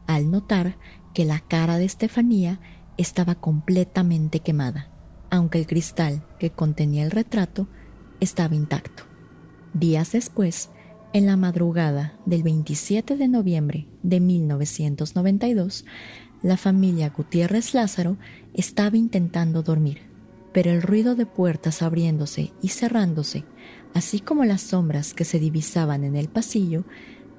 al 0.07 0.31
notar 0.31 0.77
que 1.15 1.25
la 1.25 1.41
cara 1.41 1.79
de 1.79 1.85
Estefanía 1.85 2.61
estaba 2.97 3.35
completamente 3.35 4.41
quemada, 4.41 4.89
aunque 5.31 5.59
el 5.59 5.67
cristal 5.67 6.25
que 6.39 6.51
contenía 6.51 7.05
el 7.05 7.11
retrato 7.11 7.69
estaba 8.21 8.55
intacto. 8.55 9.05
Días 9.73 10.13
después, 10.13 10.71
en 11.13 11.27
la 11.27 11.37
madrugada 11.37 12.15
del 12.27 12.43
27 12.43 13.17
de 13.17 13.29
noviembre 13.29 13.89
de 14.03 14.21
1992, 14.21 15.85
la 16.43 16.57
familia 16.57 17.11
Gutiérrez 17.11 17.75
Lázaro 17.75 18.17
estaba 18.55 18.97
intentando 18.97 19.63
dormir, 19.63 20.03
pero 20.53 20.71
el 20.71 20.83
ruido 20.83 21.15
de 21.15 21.27
puertas 21.27 21.83
abriéndose 21.83 22.53
y 22.63 22.69
cerrándose, 22.69 23.45
así 23.95 24.21
como 24.21 24.45
las 24.45 24.63
sombras 24.63 25.15
que 25.15 25.25
se 25.25 25.39
divisaban 25.39 26.05
en 26.05 26.17
el 26.17 26.29
pasillo, 26.29 26.85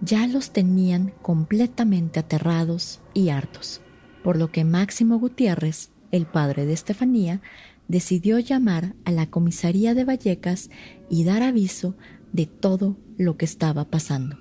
ya 0.01 0.27
los 0.27 0.51
tenían 0.51 1.13
completamente 1.21 2.19
aterrados 2.19 3.01
y 3.13 3.29
hartos, 3.29 3.81
por 4.23 4.37
lo 4.37 4.51
que 4.51 4.65
Máximo 4.65 5.19
Gutiérrez, 5.19 5.89
el 6.11 6.25
padre 6.25 6.65
de 6.65 6.73
Estefanía, 6.73 7.41
decidió 7.87 8.39
llamar 8.39 8.95
a 9.05 9.11
la 9.11 9.27
comisaría 9.27 9.93
de 9.93 10.05
Vallecas 10.05 10.69
y 11.09 11.23
dar 11.23 11.43
aviso 11.43 11.95
de 12.31 12.45
todo 12.45 12.97
lo 13.17 13.37
que 13.37 13.45
estaba 13.45 13.85
pasando. 13.85 14.37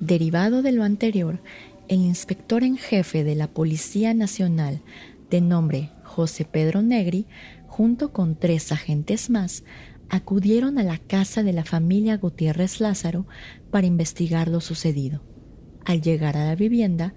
Derivado 0.00 0.62
de 0.62 0.72
lo 0.72 0.84
anterior, 0.84 1.42
el 1.88 2.00
inspector 2.00 2.62
en 2.62 2.76
jefe 2.76 3.24
de 3.24 3.34
la 3.34 3.48
Policía 3.48 4.14
Nacional, 4.14 4.82
de 5.30 5.40
nombre 5.40 5.90
José 6.04 6.44
Pedro 6.44 6.82
Negri, 6.82 7.26
junto 7.66 8.12
con 8.12 8.36
tres 8.36 8.72
agentes 8.72 9.28
más, 9.28 9.64
acudieron 10.08 10.78
a 10.78 10.82
la 10.82 10.98
casa 10.98 11.42
de 11.42 11.52
la 11.52 11.64
familia 11.64 12.16
Gutiérrez 12.16 12.80
Lázaro 12.80 13.26
para 13.70 13.86
investigar 13.86 14.48
lo 14.48 14.60
sucedido. 14.60 15.22
Al 15.84 16.00
llegar 16.00 16.36
a 16.36 16.44
la 16.44 16.54
vivienda, 16.54 17.14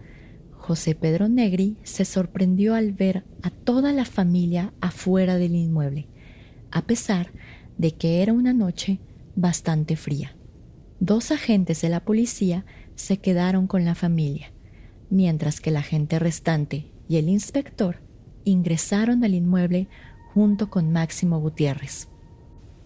José 0.51 0.93
Pedro 0.95 1.27
Negri 1.27 1.77
se 1.83 2.05
sorprendió 2.05 2.75
al 2.75 2.93
ver 2.93 3.25
a 3.41 3.49
toda 3.49 3.93
la 3.93 4.05
familia 4.05 4.73
afuera 4.79 5.37
del 5.37 5.55
inmueble, 5.55 6.07
a 6.69 6.85
pesar 6.85 7.31
de 7.77 7.95
que 7.95 8.21
era 8.21 8.33
una 8.33 8.53
noche 8.53 8.99
bastante 9.35 9.95
fría. 9.95 10.35
Dos 10.99 11.31
agentes 11.31 11.81
de 11.81 11.89
la 11.89 12.05
policía 12.05 12.65
se 12.95 13.17
quedaron 13.17 13.65
con 13.65 13.85
la 13.85 13.95
familia, 13.95 14.51
mientras 15.09 15.59
que 15.59 15.71
la 15.71 15.81
gente 15.81 16.19
restante 16.19 16.91
y 17.09 17.17
el 17.17 17.27
inspector 17.27 18.01
ingresaron 18.43 19.23
al 19.23 19.33
inmueble 19.33 19.87
junto 20.33 20.69
con 20.69 20.91
Máximo 20.91 21.39
Gutiérrez. 21.39 22.10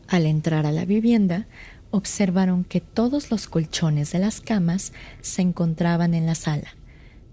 Al 0.08 0.26
entrar 0.26 0.66
a 0.66 0.72
la 0.72 0.86
vivienda, 0.86 1.48
observaron 1.92 2.64
que 2.64 2.82
todos 2.82 3.32
los 3.32 3.48
colchones 3.48 4.12
de 4.12 4.20
las 4.20 4.42
camas 4.42 4.94
se 5.22 5.42
encontraban 5.42 6.14
en 6.14 6.26
la 6.26 6.36
sala, 6.36 6.76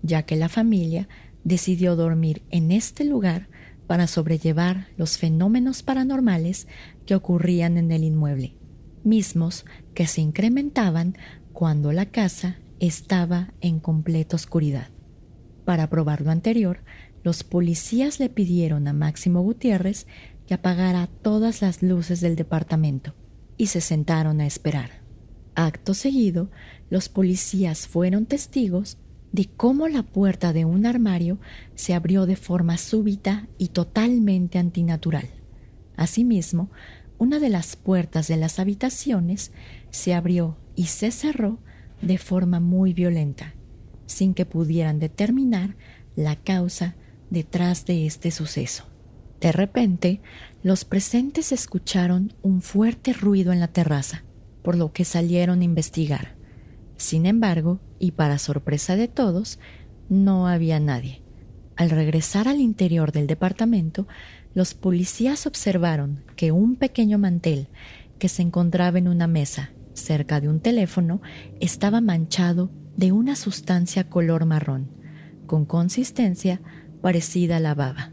ya 0.03 0.23
que 0.23 0.37
la 0.37 0.49
familia 0.49 1.09
decidió 1.45 1.97
dormir 1.97 2.43
en 2.51 2.71
este 2.71 3.05
lugar 3.05 3.49
para 3.87 4.07
sobrellevar 4.07 4.87
los 4.97 5.19
fenómenos 5.19 5.83
paranormales 5.83 6.69
que 7.05 7.15
ocurrían 7.15 7.77
en 7.77 7.91
el 7.91 8.05
inmueble, 8.05 8.57
mismos 9.05 9.67
que 9.95 10.07
se 10.07 10.21
incrementaban 10.21 11.17
cuando 11.53 11.93
la 11.93 12.07
casa 12.07 12.59
estaba 12.81 13.53
en 13.61 13.81
completa 13.81 14.37
oscuridad. 14.37 14.89
Para 15.65 15.89
probar 15.91 16.23
lo 16.23 16.31
anterior, 16.31 16.81
los 17.23 17.45
policías 17.45 18.19
le 18.19 18.29
pidieron 18.29 18.89
a 18.89 18.93
Máximo 18.93 19.43
Gutiérrez 19.43 20.07
apagara 20.55 21.07
todas 21.07 21.63
las 21.63 21.83
luces 21.83 22.21
del 22.21 22.37
departamento 22.37 23.15
y 23.57 23.67
se 23.67 23.81
sentaron 23.81 24.41
a 24.41 24.47
esperar. 24.47 25.03
Acto 25.55 25.95
seguido, 25.95 26.51
los 26.91 27.09
policías 27.09 27.87
fueron 27.87 28.27
testigos 28.27 28.99
de 29.33 29.47
cómo 29.47 29.89
la 29.89 30.03
puerta 30.03 30.53
de 30.53 30.65
un 30.65 30.87
armario 30.87 31.39
se 31.75 31.95
abrió 31.95 32.27
de 32.27 32.37
forma 32.37 32.77
súbita 32.79 33.49
y 33.59 33.69
totalmente 33.69 34.59
antinatural. 34.59 35.29
Asimismo, 35.97 36.71
una 37.19 37.39
de 37.39 37.49
las 37.49 37.77
puertas 37.77 38.29
de 38.29 38.37
las 38.37 38.59
habitaciones 38.59 39.53
se 39.91 40.15
abrió 40.15 40.57
y 40.75 40.87
se 40.87 41.11
cerró 41.11 41.59
de 42.01 42.19
forma 42.19 42.61
muy 42.61 42.93
violenta, 42.93 43.55
sin 44.07 44.35
que 44.35 44.45
pudieran 44.45 44.99
determinar 44.99 45.77
la 46.17 46.37
causa 46.37 46.97
detrás 47.31 47.87
de 47.87 48.07
este 48.07 48.31
suceso. 48.31 48.92
De 49.43 49.51
repente, 49.51 50.21
los 50.63 50.85
presentes 50.85 51.51
escucharon 51.51 52.33
un 52.43 52.63
fuerte 52.63 53.13
ruido 53.13 53.53
en 53.53 53.59
la 53.59 53.67
terraza, 53.67 54.23
por 54.63 54.77
lo 54.77 54.93
que 54.93 55.05
salieron 55.05 55.61
a 55.61 55.65
investigar. 55.65 56.37
Sin 56.97 57.27
embargo, 57.27 57.81
y 57.99 58.13
para 58.13 58.39
sorpresa 58.39 58.95
de 58.95 59.09
todos, 59.09 59.59
no 60.09 60.47
había 60.47 60.79
nadie. 60.79 61.23
Al 61.75 61.91
regresar 61.91 62.47
al 62.47 62.61
interior 62.61 63.11
del 63.11 63.27
departamento, 63.27 64.07
los 64.55 64.75
policías 64.75 65.45
observaron 65.49 66.23
que 66.37 66.53
un 66.53 66.77
pequeño 66.77 67.19
mantel 67.19 67.67
que 68.21 68.29
se 68.29 68.43
encontraba 68.43 68.99
en 68.99 69.09
una 69.09 69.27
mesa 69.27 69.73
cerca 69.93 70.41
de 70.41 70.49
un 70.49 70.61
teléfono 70.61 71.21
estaba 71.59 72.01
manchado 72.01 72.71
de 72.97 73.11
una 73.11 73.35
sustancia 73.35 74.09
color 74.09 74.47
marrón, 74.47 74.93
con 75.47 75.65
consistencia 75.65 76.61
parecida 77.01 77.57
a 77.57 77.61
la 77.61 77.75
baba. 77.75 78.13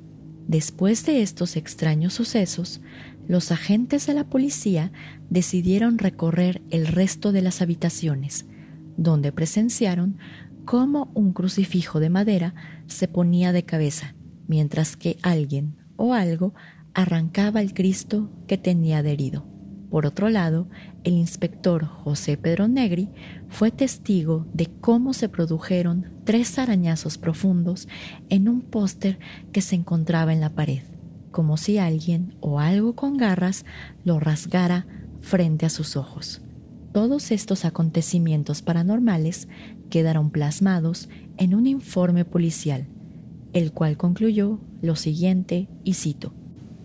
Después 0.49 1.05
de 1.05 1.21
estos 1.21 1.55
extraños 1.55 2.15
sucesos, 2.15 2.81
los 3.27 3.51
agentes 3.51 4.07
de 4.07 4.15
la 4.15 4.23
policía 4.23 4.91
decidieron 5.29 5.99
recorrer 5.99 6.63
el 6.71 6.87
resto 6.87 7.31
de 7.31 7.43
las 7.43 7.61
habitaciones, 7.61 8.47
donde 8.97 9.31
presenciaron 9.31 10.17
cómo 10.65 11.11
un 11.13 11.33
crucifijo 11.33 11.99
de 11.99 12.09
madera 12.09 12.55
se 12.87 13.07
ponía 13.07 13.51
de 13.51 13.61
cabeza, 13.61 14.15
mientras 14.47 14.97
que 14.97 15.19
alguien 15.21 15.75
o 15.97 16.15
algo 16.15 16.55
arrancaba 16.95 17.61
el 17.61 17.75
Cristo 17.75 18.31
que 18.47 18.57
tenía 18.57 18.97
adherido. 18.97 19.45
Por 19.89 20.05
otro 20.05 20.29
lado, 20.29 20.67
el 21.03 21.13
inspector 21.13 21.85
José 21.85 22.37
Pedro 22.37 22.67
Negri 22.67 23.09
fue 23.49 23.71
testigo 23.71 24.45
de 24.53 24.67
cómo 24.67 25.13
se 25.13 25.29
produjeron 25.29 26.11
tres 26.25 26.59
arañazos 26.59 27.17
profundos 27.17 27.87
en 28.29 28.49
un 28.49 28.61
póster 28.61 29.17
que 29.51 29.61
se 29.61 29.75
encontraba 29.75 30.31
en 30.31 30.41
la 30.41 30.51
pared, 30.51 30.83
como 31.31 31.57
si 31.57 31.79
alguien 31.79 32.35
o 32.39 32.59
algo 32.59 32.93
con 32.95 33.17
garras 33.17 33.65
lo 34.05 34.19
rasgara 34.19 34.85
frente 35.21 35.65
a 35.65 35.69
sus 35.69 35.95
ojos. 35.95 36.41
Todos 36.91 37.31
estos 37.31 37.65
acontecimientos 37.65 38.61
paranormales 38.61 39.47
quedaron 39.89 40.29
plasmados 40.29 41.09
en 41.37 41.55
un 41.55 41.65
informe 41.65 42.25
policial, 42.25 42.85
el 43.53 43.71
cual 43.71 43.97
concluyó 43.97 44.59
lo 44.81 44.95
siguiente, 44.95 45.67
y 45.83 45.95
cito, 45.95 46.33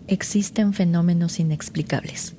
Existen 0.07 0.73
fenómenos 0.73 1.39
inexplicables 1.39 2.34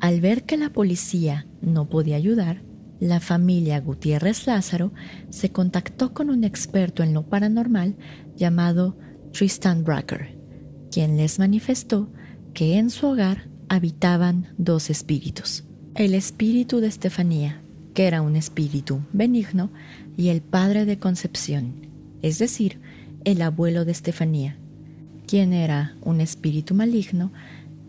al 0.00 0.20
ver 0.20 0.44
que 0.44 0.56
la 0.56 0.70
policía 0.70 1.46
no 1.60 1.88
podía 1.88 2.16
ayudar, 2.16 2.62
la 3.00 3.20
familia 3.20 3.80
Gutiérrez 3.80 4.46
Lázaro 4.46 4.92
se 5.30 5.50
contactó 5.50 6.12
con 6.12 6.28
un 6.28 6.44
experto 6.44 7.02
en 7.02 7.14
lo 7.14 7.26
paranormal 7.26 7.96
llamado 8.36 8.98
Tristan 9.32 9.84
Bracker, 9.84 10.38
quien 10.90 11.16
les 11.16 11.38
manifestó 11.38 12.12
que 12.52 12.78
en 12.78 12.90
su 12.90 13.06
hogar 13.06 13.48
habitaban 13.68 14.48
dos 14.58 14.90
espíritus. 14.90 15.64
el 15.94 16.14
espíritu 16.14 16.80
de 16.80 16.86
Estefanía, 16.86 17.62
que 17.94 18.06
era 18.06 18.22
un 18.22 18.36
espíritu 18.36 19.00
benigno, 19.12 19.70
y 20.16 20.28
el 20.28 20.40
padre 20.40 20.84
de 20.84 20.98
Concepción, 20.98 21.88
es 22.22 22.38
decir, 22.38 22.80
el 23.24 23.42
abuelo 23.42 23.84
de 23.84 23.92
Estefanía, 23.92 24.56
quien 25.26 25.52
era 25.52 25.96
un 26.02 26.20
espíritu 26.20 26.74
maligno 26.74 27.32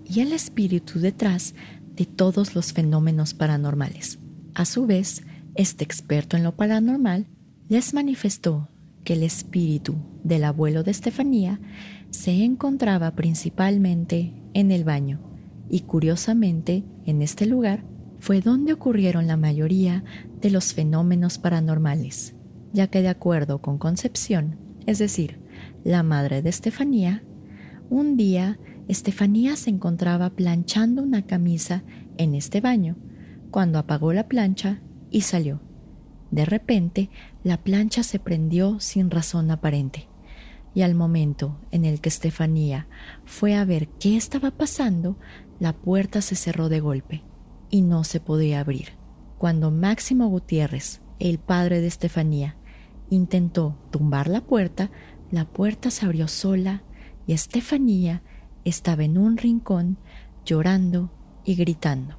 y 0.06 0.20
el 0.20 0.34
espíritu 0.34 1.00
detrás 1.00 1.56
de 1.96 2.06
todos 2.06 2.56
los 2.56 2.74
fenómenos 2.74 3.34
paranormales. 3.34 4.20
A 4.54 4.66
su 4.66 4.86
vez, 4.86 5.24
este 5.56 5.84
experto 5.84 6.38
en 6.38 6.44
lo 6.44 6.56
paranormal 6.56 7.28
les 7.70 7.94
manifestó 7.94 8.70
que 9.04 9.14
el 9.14 9.24
espíritu 9.24 9.96
del 10.24 10.44
abuelo 10.44 10.84
de 10.84 10.92
Estefanía 10.92 11.60
se 12.10 12.44
encontraba 12.44 13.16
principalmente 13.16 14.34
en 14.54 14.72
el 14.72 14.84
baño 14.84 15.20
y 15.70 15.82
curiosamente 15.82 16.84
en 17.06 17.22
este 17.22 17.46
lugar 17.46 17.86
fue 18.20 18.42
donde 18.42 18.74
ocurrieron 18.74 19.26
la 19.28 19.38
mayoría 19.38 20.04
de 20.42 20.52
los 20.52 20.74
fenómenos 20.74 21.38
paranormales, 21.38 22.36
ya 22.74 22.88
que 22.88 23.02
de 23.02 23.08
acuerdo 23.08 23.62
con 23.62 23.78
Concepción, 23.78 24.58
es 24.86 25.00
decir, 25.00 25.40
la 25.84 26.04
madre 26.04 26.42
de 26.42 26.50
Estefanía, 26.50 27.24
un 27.90 28.18
día 28.18 28.60
Estefanía 28.92 29.56
se 29.56 29.70
encontraba 29.70 30.32
planchando 30.32 31.02
una 31.02 31.26
camisa 31.26 31.86
en 32.18 32.36
este 32.36 32.60
baño, 32.60 32.98
cuando 33.50 33.80
apagó 33.80 34.12
la 34.12 34.28
plancha 34.28 34.82
y 35.10 35.22
salió. 35.22 35.62
De 36.30 36.44
repente, 36.44 37.10
la 37.42 37.56
plancha 37.56 38.04
se 38.04 38.20
prendió 38.20 38.82
sin 38.82 39.10
razón 39.10 39.50
aparente, 39.50 40.10
y 40.74 40.82
al 40.82 40.94
momento 40.94 41.58
en 41.72 41.86
el 41.86 42.02
que 42.02 42.10
Estefanía 42.10 42.90
fue 43.24 43.56
a 43.56 43.64
ver 43.64 43.88
qué 43.88 44.18
estaba 44.18 44.52
pasando, 44.52 45.18
la 45.58 45.72
puerta 45.72 46.22
se 46.22 46.36
cerró 46.36 46.68
de 46.68 46.82
golpe 46.82 47.24
y 47.70 47.84
no 47.84 48.04
se 48.04 48.20
podía 48.20 48.60
abrir. 48.60 48.90
Cuando 49.38 49.72
Máximo 49.72 50.28
Gutiérrez, 50.28 51.02
el 51.18 51.40
padre 51.40 51.80
de 51.80 51.88
Estefanía, 51.88 52.58
intentó 53.10 53.80
tumbar 53.90 54.28
la 54.28 54.42
puerta, 54.42 54.92
la 55.32 55.46
puerta 55.46 55.92
se 55.92 56.06
abrió 56.06 56.28
sola 56.28 56.84
y 57.26 57.32
Estefanía 57.32 58.22
estaba 58.66 59.04
en 59.04 59.18
un 59.18 59.38
rincón 59.38 59.98
llorando 60.46 61.12
y 61.44 61.56
gritando. 61.56 62.18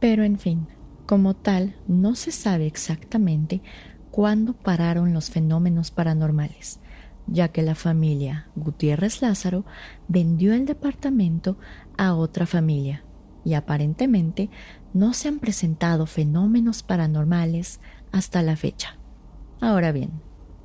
Pero 0.00 0.24
en 0.24 0.38
fin, 0.38 0.66
como 1.06 1.34
tal, 1.34 1.76
no 1.86 2.14
se 2.14 2.32
sabe 2.32 2.66
exactamente 2.66 3.62
cuándo 4.10 4.52
pararon 4.52 5.12
los 5.12 5.30
fenómenos 5.30 5.90
paranormales, 5.90 6.80
ya 7.26 7.48
que 7.48 7.62
la 7.62 7.74
familia 7.74 8.48
Gutiérrez 8.56 9.22
Lázaro 9.22 9.64
vendió 10.08 10.52
el 10.54 10.66
departamento 10.66 11.58
a 11.96 12.14
otra 12.14 12.46
familia 12.46 13.04
y 13.44 13.54
aparentemente 13.54 14.50
no 14.92 15.14
se 15.14 15.28
han 15.28 15.38
presentado 15.38 16.06
fenómenos 16.06 16.82
paranormales 16.82 17.80
hasta 18.12 18.42
la 18.42 18.56
fecha. 18.56 18.98
Ahora 19.60 19.92
bien, 19.92 20.10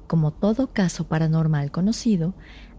como 0.08 0.32
todo 0.32 0.74
caso 0.74 1.08
paranormal 1.08 1.72
conocido, 1.72 2.36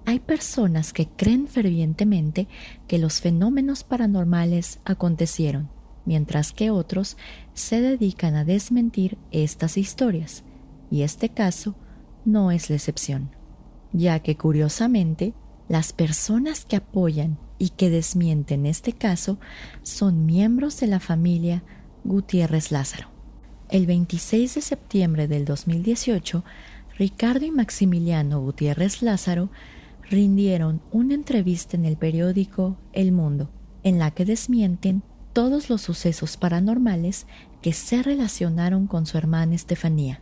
hay 0.07 0.21
personas 0.21 0.93
que 0.93 1.09
creen 1.09 1.49
fervientemente 1.49 2.47
que 2.87 2.99
los 2.99 3.21
fenómenos 3.21 3.85
paranormales 3.85 4.81
acontecieron, 4.85 5.71
mientras 6.05 6.53
que 6.53 6.71
otros 6.71 7.17
se 7.55 7.81
dedican 7.81 8.35
a 8.35 8.45
desmentir 8.45 9.17
estas 9.31 9.79
historias, 9.79 10.45
y 10.91 11.03
este 11.03 11.31
caso 11.31 11.75
no 12.25 12.51
es 12.51 12.71
la 12.71 12.77
excepción, 12.77 13.31
ya 13.93 14.19
que 14.21 14.37
curiosamente 14.37 15.35
las 15.69 15.93
personas 15.93 16.65
que 16.65 16.77
apoyan 16.77 17.39
y 17.59 17.71
que 17.71 17.89
desmienten 17.89 18.67
este 18.67 18.93
caso 18.93 19.39
son 19.83 20.27
miembros 20.27 20.79
de 20.81 20.87
la 20.87 21.01
familia 21.01 21.63
Gutiérrez 22.05 22.71
Lázaro. 22.71 23.09
El 23.71 23.87
26 23.87 24.57
de 24.57 24.61
septiembre 24.61 25.27
del 25.27 25.47
2018, 25.47 26.45
Ricardo 26.99 27.47
y 27.47 27.51
Maximiliano 27.51 28.41
Gutiérrez 28.41 29.01
Lázaro 29.01 29.51
rindieron 30.11 30.83
una 30.91 31.15
entrevista 31.15 31.77
en 31.77 31.85
el 31.85 31.97
periódico 31.97 32.77
El 32.93 33.13
Mundo, 33.13 33.51
en 33.83 33.99
la 33.99 34.11
que 34.11 34.25
desmienten 34.25 35.03
todos 35.33 35.69
los 35.69 35.83
sucesos 35.83 36.37
paranormales 36.37 37.27
que 37.61 37.73
se 37.73 38.03
relacionaron 38.03 38.87
con 38.87 39.07
su 39.07 39.19
hermana 39.19 39.55
Estefanía, 39.55 40.21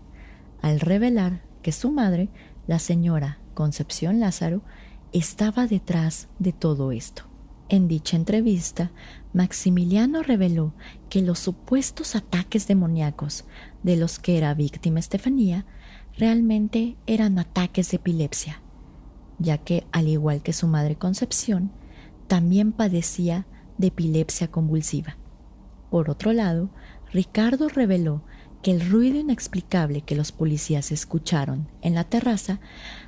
al 0.61 0.81
revelar 0.81 1.43
que 1.63 1.73
su 1.73 1.91
madre, 1.91 2.29
la 2.67 2.79
señora 2.79 3.39
Concepción 3.55 4.21
Lázaro, 4.21 4.63
estaba 5.13 5.67
detrás 5.67 6.29
de 6.39 6.53
todo 6.53 6.93
esto. 6.93 7.25
En 7.69 7.89
dicha 7.89 8.17
entrevista, 8.17 8.91
Maximiliano 9.33 10.23
reveló 10.23 10.75
que 11.09 11.23
los 11.23 11.39
supuestos 11.39 12.17
ataques 12.17 12.67
demoníacos 12.67 13.45
de 13.83 13.97
los 13.97 14.19
que 14.19 14.39
era 14.39 14.55
víctima 14.55 15.01
Estefanía 15.01 15.67
realmente 16.17 16.97
eran 17.07 17.39
ataques 17.39 17.91
de 17.91 17.97
epilepsia, 17.97 18.62
ya 19.43 19.59
que, 19.59 19.87
al 19.93 20.09
igual 20.09 20.43
que 20.43 20.53
su 20.53 20.69
madre 20.69 20.97
Concepción, 20.97 21.71
también 22.27 22.73
padecía 22.73 23.47
de 23.79 23.89
epilepsia 23.89 24.49
convulsiva. 24.49 25.17
Por 25.91 26.09
otro 26.09 26.33
lado, 26.33 26.71
Ricardo 27.13 27.69
reveló 27.69 28.23
que 28.63 28.71
el 28.71 28.89
ruido 28.89 29.19
inexplicable 29.19 30.03
que 30.03 30.15
los 30.15 30.33
policías 30.33 30.93
escucharon 30.93 31.69
en 31.83 31.95
la 31.95 32.05
terraza 32.05 32.61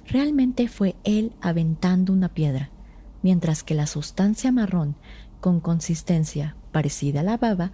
realmente 0.07 0.69
fue 0.69 0.97
él 1.05 1.33
aventando 1.41 2.13
una 2.13 2.29
piedra, 2.35 2.71
mientras 3.23 3.63
que 3.63 3.75
la 3.75 3.87
sustancia 3.87 4.53
marrón 4.53 4.97
con 5.41 5.61
consistencia 5.61 6.57
parecida 6.73 7.21
a 7.21 7.23
la 7.23 7.37
baba 7.37 7.71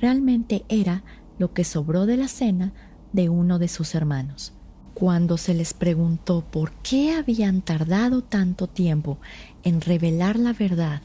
realmente 0.00 0.64
era 0.68 1.04
lo 1.38 1.54
que 1.54 1.64
sobró 1.64 2.04
de 2.04 2.16
la 2.16 2.28
cena 2.28 2.72
de 3.12 3.28
uno 3.28 3.58
de 3.58 3.68
sus 3.68 3.94
hermanos. 3.94 4.52
Cuando 5.00 5.38
se 5.38 5.54
les 5.54 5.72
preguntó 5.72 6.44
por 6.44 6.72
qué 6.82 7.14
habían 7.14 7.62
tardado 7.62 8.22
tanto 8.22 8.66
tiempo 8.66 9.18
en 9.62 9.80
revelar 9.80 10.38
la 10.38 10.52
verdad 10.52 11.00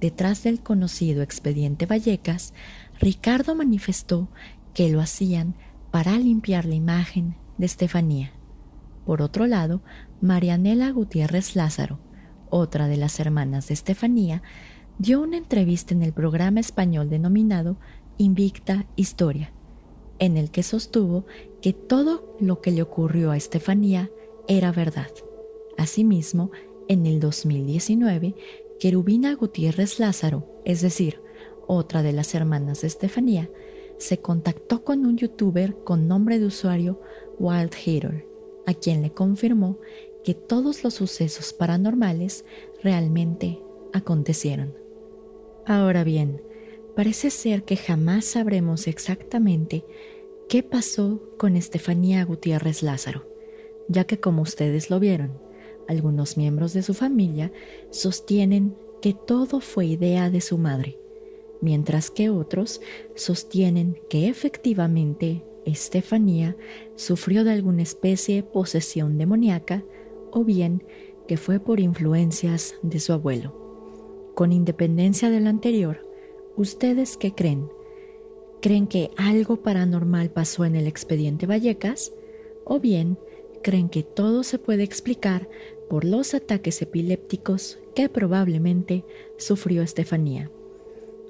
detrás 0.00 0.44
del 0.44 0.62
conocido 0.62 1.20
expediente 1.20 1.84
Vallecas, 1.84 2.54
Ricardo 2.98 3.54
manifestó 3.54 4.28
que 4.72 4.88
lo 4.88 4.98
hacían 5.02 5.56
para 5.90 6.16
limpiar 6.16 6.64
la 6.64 6.74
imagen 6.74 7.36
de 7.58 7.66
Estefanía. 7.66 8.32
Por 9.04 9.20
otro 9.20 9.46
lado, 9.46 9.82
Marianela 10.22 10.90
Gutiérrez 10.90 11.54
Lázaro, 11.54 12.00
otra 12.48 12.88
de 12.88 12.96
las 12.96 13.20
hermanas 13.20 13.68
de 13.68 13.74
Estefanía, 13.74 14.42
dio 14.98 15.20
una 15.20 15.36
entrevista 15.36 15.92
en 15.92 16.00
el 16.00 16.14
programa 16.14 16.60
español 16.60 17.10
denominado 17.10 17.76
Invicta 18.16 18.86
Historia, 18.96 19.52
en 20.18 20.36
el 20.36 20.50
que 20.50 20.62
sostuvo 20.62 21.26
que 21.60 21.72
todo 21.72 22.36
lo 22.40 22.60
que 22.60 22.70
le 22.70 22.82
ocurrió 22.82 23.30
a 23.30 23.36
Estefanía 23.36 24.10
era 24.48 24.72
verdad. 24.72 25.10
Asimismo, 25.76 26.50
en 26.88 27.06
el 27.06 27.20
2019, 27.20 28.34
Querubina 28.78 29.34
Gutiérrez 29.34 29.98
Lázaro, 29.98 30.46
es 30.64 30.82
decir, 30.82 31.20
otra 31.66 32.02
de 32.02 32.12
las 32.12 32.34
hermanas 32.34 32.82
de 32.82 32.88
Estefanía, 32.88 33.50
se 33.98 34.18
contactó 34.18 34.84
con 34.84 35.06
un 35.06 35.16
youtuber 35.16 35.76
con 35.84 36.08
nombre 36.08 36.38
de 36.38 36.46
usuario 36.46 37.00
Wild 37.38 37.74
Hater, 37.74 38.26
a 38.66 38.74
quien 38.74 39.02
le 39.02 39.12
confirmó 39.12 39.78
que 40.22 40.34
todos 40.34 40.84
los 40.84 40.94
sucesos 40.94 41.52
paranormales 41.52 42.44
realmente 42.82 43.60
acontecieron. 43.92 44.74
Ahora 45.66 46.04
bien, 46.04 46.42
parece 46.94 47.30
ser 47.30 47.64
que 47.64 47.76
jamás 47.76 48.24
sabremos 48.24 48.86
exactamente 48.86 49.84
qué 50.48 50.62
pasó 50.62 51.22
con 51.38 51.56
Estefanía 51.56 52.24
Gutiérrez 52.24 52.82
Lázaro, 52.82 53.28
ya 53.88 54.04
que 54.04 54.20
como 54.20 54.42
ustedes 54.42 54.90
lo 54.90 55.00
vieron, 55.00 55.38
algunos 55.88 56.36
miembros 56.36 56.72
de 56.72 56.82
su 56.82 56.94
familia 56.94 57.52
sostienen 57.90 58.76
que 59.02 59.14
todo 59.14 59.60
fue 59.60 59.86
idea 59.86 60.30
de 60.30 60.40
su 60.40 60.56
madre 60.58 60.98
mientras 61.64 62.10
que 62.10 62.28
otros 62.28 62.82
sostienen 63.14 63.98
que 64.10 64.28
efectivamente 64.28 65.42
Estefanía 65.64 66.56
sufrió 66.94 67.42
de 67.42 67.52
alguna 67.52 67.82
especie 67.82 68.36
de 68.36 68.42
posesión 68.42 69.16
demoníaca 69.16 69.82
o 70.30 70.44
bien 70.44 70.84
que 71.26 71.38
fue 71.38 71.58
por 71.60 71.80
influencias 71.80 72.74
de 72.82 73.00
su 73.00 73.14
abuelo. 73.14 74.32
Con 74.34 74.52
independencia 74.52 75.30
de 75.30 75.40
lo 75.40 75.48
anterior, 75.48 76.03
¿ustedes 76.56 77.16
qué 77.16 77.34
creen? 77.34 77.68
¿Creen 78.60 78.86
que 78.86 79.10
algo 79.16 79.62
paranormal 79.62 80.30
pasó 80.30 80.64
en 80.64 80.74
el 80.74 80.86
expediente 80.86 81.46
Vallecas? 81.46 82.12
¿O 82.64 82.80
bien 82.80 83.18
creen 83.62 83.88
que 83.88 84.02
todo 84.02 84.42
se 84.42 84.58
puede 84.58 84.82
explicar 84.82 85.48
por 85.88 86.04
los 86.04 86.34
ataques 86.34 86.80
epilépticos 86.80 87.78
que 87.94 88.08
probablemente 88.08 89.04
sufrió 89.38 89.82
Estefanía? 89.82 90.50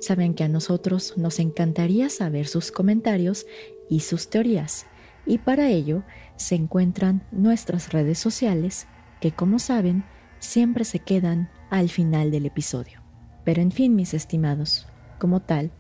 Saben 0.01 0.35
que 0.35 0.45
a 0.45 0.49
nosotros 0.49 1.15
nos 1.17 1.39
encantaría 1.39 2.11
saber 2.11 2.47
sus 2.47 2.71
comentarios 2.71 3.47
y 3.89 4.01
sus 4.01 4.29
teorías, 4.29 4.87
y 5.27 5.39
para 5.39 5.71
ello 5.71 6.05
se 6.37 6.55
encuentran 6.55 7.27
nuestras 7.33 7.93
redes 7.93 8.19
sociales, 8.19 8.87
que 9.21 9.33
como 9.33 9.59
saben, 9.59 10.05
siempre 10.41 10.85
se 10.85 10.99
quedan 10.99 11.51
al 11.71 11.89
final 11.89 12.31
del 12.31 12.47
episodio. 12.47 13.03
Pero 13.45 13.63
en 13.63 13.73
fin, 13.73 13.95
mis 13.95 14.15
estimados, 14.15 14.87
como 15.25 15.41
tal, 15.41 15.71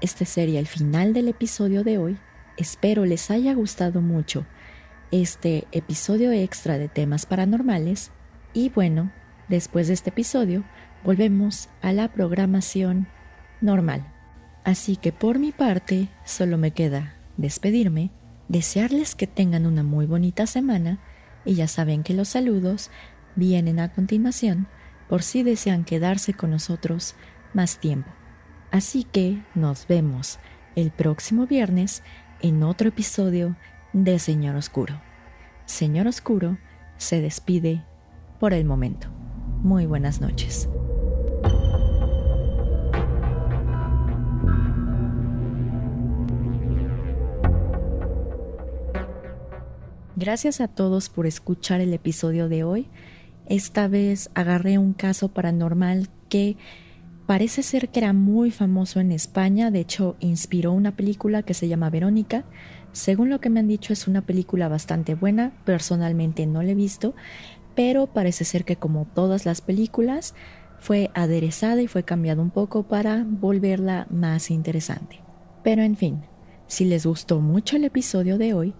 este 0.00 0.24
sería 0.24 0.60
el 0.60 0.68
final 0.68 1.12
del 1.12 1.26
episodio 1.26 1.82
de 1.82 1.98
hoy. 1.98 2.18
Espero 2.56 3.04
les 3.04 3.32
haya 3.32 3.52
gustado 3.52 4.00
mucho 4.00 4.46
este 5.10 5.66
episodio 5.72 6.30
extra 6.30 6.78
de 6.78 6.86
temas 6.88 7.26
paranormales. 7.26 8.12
Y 8.54 8.68
bueno, 8.68 9.10
después 9.48 9.88
de 9.88 9.94
este 9.94 10.10
episodio, 10.10 10.62
volvemos 11.02 11.68
a 11.80 11.92
la 11.92 12.12
programación 12.12 13.08
normal. 13.60 14.06
Así 14.62 14.94
que 14.94 15.10
por 15.10 15.40
mi 15.40 15.50
parte, 15.50 16.08
solo 16.24 16.58
me 16.58 16.70
queda 16.70 17.16
despedirme, 17.36 18.12
desearles 18.46 19.16
que 19.16 19.26
tengan 19.26 19.66
una 19.66 19.82
muy 19.82 20.06
bonita 20.06 20.46
semana 20.46 21.00
y 21.44 21.54
ya 21.54 21.66
saben 21.66 22.04
que 22.04 22.14
los 22.14 22.28
saludos 22.28 22.92
vienen 23.34 23.80
a 23.80 23.92
continuación 23.92 24.68
por 25.08 25.24
si 25.24 25.42
desean 25.42 25.82
quedarse 25.82 26.34
con 26.34 26.50
nosotros 26.50 27.16
más 27.52 27.78
tiempo. 27.78 28.08
Así 28.72 29.04
que 29.04 29.42
nos 29.54 29.86
vemos 29.86 30.38
el 30.76 30.90
próximo 30.90 31.46
viernes 31.46 32.02
en 32.40 32.62
otro 32.62 32.88
episodio 32.88 33.54
de 33.92 34.18
Señor 34.18 34.56
Oscuro. 34.56 34.98
Señor 35.66 36.06
Oscuro 36.06 36.56
se 36.96 37.20
despide 37.20 37.84
por 38.40 38.54
el 38.54 38.64
momento. 38.64 39.08
Muy 39.62 39.84
buenas 39.84 40.22
noches. 40.22 40.70
Gracias 50.16 50.62
a 50.62 50.68
todos 50.68 51.10
por 51.10 51.26
escuchar 51.26 51.82
el 51.82 51.92
episodio 51.92 52.48
de 52.48 52.64
hoy. 52.64 52.88
Esta 53.46 53.86
vez 53.86 54.30
agarré 54.32 54.78
un 54.78 54.94
caso 54.94 55.28
paranormal 55.28 56.08
que 56.30 56.56
parece 57.32 57.62
ser 57.62 57.88
que 57.88 58.00
era 58.00 58.12
muy 58.12 58.50
famoso 58.50 59.00
en 59.00 59.10
España, 59.10 59.70
de 59.70 59.80
hecho 59.80 60.16
inspiró 60.20 60.70
una 60.72 60.96
película 60.96 61.42
que 61.42 61.54
se 61.54 61.66
llama 61.66 61.88
Verónica. 61.88 62.44
Según 62.92 63.30
lo 63.30 63.40
que 63.40 63.48
me 63.48 63.60
han 63.60 63.68
dicho 63.68 63.94
es 63.94 64.06
una 64.06 64.20
película 64.20 64.68
bastante 64.68 65.14
buena, 65.14 65.54
personalmente 65.64 66.44
no 66.44 66.62
la 66.62 66.72
he 66.72 66.74
visto, 66.74 67.14
pero 67.74 68.06
parece 68.06 68.44
ser 68.44 68.66
que 68.66 68.76
como 68.76 69.06
todas 69.06 69.46
las 69.46 69.62
películas 69.62 70.34
fue 70.78 71.10
aderezada 71.14 71.80
y 71.80 71.86
fue 71.86 72.02
cambiada 72.02 72.42
un 72.42 72.50
poco 72.50 72.82
para 72.82 73.24
volverla 73.26 74.06
más 74.10 74.50
interesante. 74.50 75.20
Pero 75.64 75.80
en 75.80 75.96
fin, 75.96 76.20
si 76.66 76.84
les 76.84 77.06
gustó 77.06 77.40
mucho 77.40 77.76
el 77.76 77.84
episodio 77.84 78.36
de 78.36 78.52
hoy, 78.52 78.74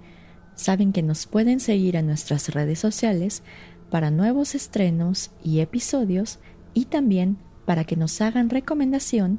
saben 0.56 0.92
que 0.92 1.02
nos 1.02 1.24
pueden 1.24 1.58
seguir 1.58 1.96
en 1.96 2.06
nuestras 2.06 2.50
redes 2.50 2.78
sociales 2.78 3.44
para 3.88 4.10
nuevos 4.10 4.54
estrenos 4.54 5.30
y 5.42 5.60
episodios 5.60 6.38
y 6.74 6.84
también 6.84 7.38
para 7.64 7.84
que 7.84 7.96
nos 7.96 8.20
hagan 8.20 8.50
recomendación 8.50 9.38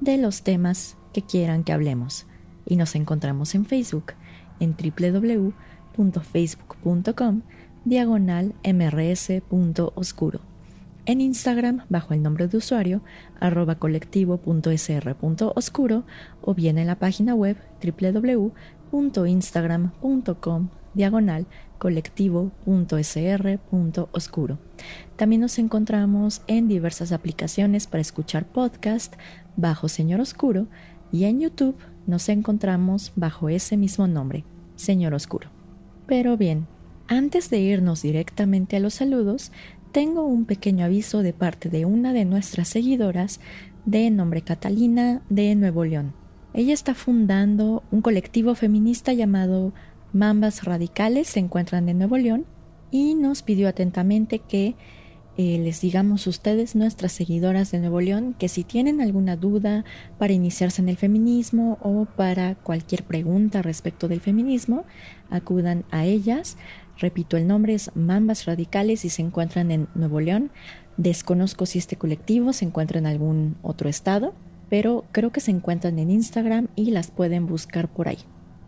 de 0.00 0.16
los 0.18 0.42
temas 0.42 0.96
que 1.12 1.22
quieran 1.22 1.64
que 1.64 1.72
hablemos. 1.72 2.26
Y 2.66 2.76
nos 2.76 2.94
encontramos 2.94 3.54
en 3.54 3.66
Facebook 3.66 4.14
en 4.60 4.76
www.facebook.com 4.76 7.42
diagonal 7.84 8.54
mrs.oscuro. 8.64 10.40
En 11.06 11.20
Instagram 11.20 11.84
bajo 11.90 12.14
el 12.14 12.22
nombre 12.22 12.48
de 12.48 12.56
usuario 12.56 13.02
arroba 13.38 13.74
colectivo.sr.oscuro 13.74 16.04
o 16.40 16.54
bien 16.54 16.78
en 16.78 16.86
la 16.86 16.98
página 16.98 17.34
web 17.34 17.58
www 17.82 18.52
instagram.com 19.26 20.68
diagonal 20.94 21.46
colectivo.sr.oscuro. 21.78 24.58
También 25.16 25.40
nos 25.40 25.58
encontramos 25.58 26.42
en 26.46 26.68
diversas 26.68 27.12
aplicaciones 27.12 27.86
para 27.86 28.00
escuchar 28.00 28.46
podcast 28.46 29.14
bajo 29.56 29.88
Señor 29.88 30.20
Oscuro 30.20 30.66
y 31.12 31.24
en 31.24 31.40
YouTube 31.40 31.76
nos 32.06 32.28
encontramos 32.28 33.12
bajo 33.16 33.48
ese 33.48 33.76
mismo 33.76 34.06
nombre, 34.06 34.44
Señor 34.76 35.14
Oscuro. 35.14 35.50
Pero 36.06 36.36
bien, 36.36 36.66
antes 37.06 37.50
de 37.50 37.60
irnos 37.60 38.02
directamente 38.02 38.76
a 38.76 38.80
los 38.80 38.94
saludos, 38.94 39.52
tengo 39.92 40.24
un 40.24 40.44
pequeño 40.44 40.84
aviso 40.84 41.22
de 41.22 41.32
parte 41.32 41.68
de 41.68 41.84
una 41.84 42.12
de 42.12 42.24
nuestras 42.24 42.68
seguidoras 42.68 43.40
de 43.84 44.10
nombre 44.10 44.42
Catalina 44.42 45.22
de 45.28 45.54
Nuevo 45.54 45.84
León. 45.84 46.14
Ella 46.52 46.72
está 46.72 46.94
fundando 46.94 47.82
un 47.90 48.00
colectivo 48.00 48.54
feminista 48.54 49.12
llamado 49.12 49.72
Mambas 50.14 50.64
Radicales, 50.64 51.28
se 51.28 51.40
encuentran 51.40 51.88
en 51.90 51.98
Nuevo 51.98 52.16
León, 52.16 52.46
y 52.90 53.14
nos 53.16 53.42
pidió 53.42 53.68
atentamente 53.68 54.38
que 54.38 54.76
eh, 55.36 55.58
les 55.58 55.80
digamos 55.80 56.28
ustedes, 56.28 56.76
nuestras 56.76 57.10
seguidoras 57.10 57.72
de 57.72 57.80
Nuevo 57.80 58.00
León, 58.00 58.36
que 58.38 58.48
si 58.48 58.62
tienen 58.62 59.00
alguna 59.00 59.34
duda 59.34 59.84
para 60.16 60.32
iniciarse 60.32 60.80
en 60.80 60.88
el 60.88 60.96
feminismo 60.96 61.76
o 61.82 62.04
para 62.04 62.54
cualquier 62.54 63.02
pregunta 63.02 63.60
respecto 63.60 64.06
del 64.06 64.20
feminismo, 64.20 64.84
acudan 65.30 65.84
a 65.90 66.04
ellas. 66.04 66.56
Repito, 66.98 67.36
el 67.36 67.48
nombre 67.48 67.74
es 67.74 67.90
Mambas 67.96 68.44
Radicales 68.46 69.04
y 69.04 69.08
se 69.08 69.22
encuentran 69.22 69.72
en 69.72 69.88
Nuevo 69.96 70.20
León. 70.20 70.52
Desconozco 70.96 71.66
si 71.66 71.80
este 71.80 71.96
colectivo 71.96 72.52
se 72.52 72.64
encuentra 72.66 73.00
en 73.00 73.06
algún 73.06 73.56
otro 73.62 73.88
estado, 73.88 74.34
pero 74.70 75.04
creo 75.10 75.32
que 75.32 75.40
se 75.40 75.50
encuentran 75.50 75.98
en 75.98 76.12
Instagram 76.12 76.68
y 76.76 76.92
las 76.92 77.10
pueden 77.10 77.46
buscar 77.46 77.88
por 77.88 78.06
ahí. 78.06 78.18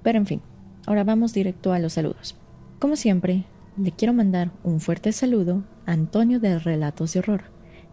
Pero 0.02 0.18
en 0.18 0.26
fin, 0.26 0.42
ahora 0.86 1.04
vamos 1.04 1.34
directo 1.34 1.72
a 1.72 1.78
los 1.78 1.94
saludos. 1.94 2.36
Como 2.78 2.96
siempre, 2.96 3.44
le 3.76 3.92
quiero 3.92 4.14
mandar 4.14 4.52
un 4.64 4.80
fuerte 4.80 5.12
saludo 5.12 5.64
a 5.84 5.92
Antonio 5.92 6.40
de 6.40 6.58
Relatos 6.58 7.12
de 7.12 7.20
Horror, 7.20 7.44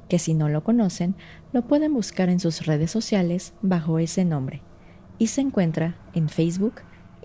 que 0.08 0.19
si 0.19 0.34
no 0.34 0.47
lo 0.47 0.63
conocen, 0.63 1.15
lo 1.51 1.63
pueden 1.67 1.93
buscar 1.93 2.29
en 2.29 2.39
sus 2.39 2.65
redes 2.65 2.91
sociales 2.91 3.53
bajo 3.62 3.99
ese 3.99 4.23
nombre, 4.23 4.62
y 5.17 5.27
se 5.27 5.41
encuentra 5.41 5.97
en 6.13 6.29
Facebook, 6.29 6.75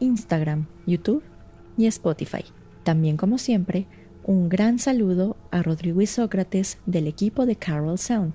Instagram, 0.01 0.67
YouTube 0.87 1.23
y 1.77 1.87
Spotify. 1.87 2.45
También 2.83 3.17
como 3.17 3.39
siempre, 3.39 3.87
un 4.25 4.49
gran 4.49 4.79
saludo 4.79 5.37
a 5.51 5.63
Rodrigo 5.63 6.01
y 6.01 6.07
Sócrates 6.07 6.79
del 6.87 7.07
equipo 7.07 7.47
de 7.47 7.57
Carol 7.57 7.99
Sound, 7.99 8.35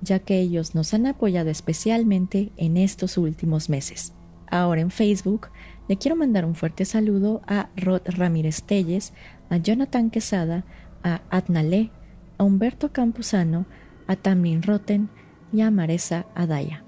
ya 0.00 0.18
que 0.18 0.38
ellos 0.40 0.74
nos 0.74 0.92
han 0.94 1.06
apoyado 1.06 1.50
especialmente 1.50 2.52
en 2.56 2.76
estos 2.76 3.16
últimos 3.16 3.68
meses. 3.68 4.12
Ahora 4.48 4.80
en 4.80 4.90
Facebook 4.90 5.48
le 5.88 5.96
quiero 5.96 6.16
mandar 6.16 6.44
un 6.44 6.54
fuerte 6.54 6.84
saludo 6.84 7.42
a 7.46 7.70
Rod 7.76 8.02
Ramírez 8.06 8.62
Telles, 8.62 9.12
a 9.50 9.56
Jonathan 9.56 10.10
Quesada, 10.10 10.64
a 11.02 11.22
Adnalé, 11.30 11.90
a 12.38 12.44
Humberto 12.44 12.92
Campuzano, 12.92 13.66
a 14.06 14.16
Tamlin 14.16 14.62
Roten 14.62 15.08
y 15.52 15.60
a 15.60 15.70
Maresa 15.70 16.26
Adaya. 16.34 16.84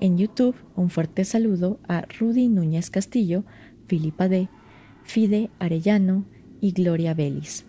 En 0.00 0.18
YouTube, 0.18 0.56
un 0.74 0.90
fuerte 0.90 1.24
saludo 1.24 1.80
a 1.88 2.02
Rudy 2.02 2.48
Núñez 2.48 2.90
Castillo, 2.90 3.44
Filipa 3.86 4.28
D., 4.28 4.48
Fide 5.04 5.50
Arellano 5.58 6.24
y 6.60 6.72
Gloria 6.72 7.14
Belis. 7.14 7.64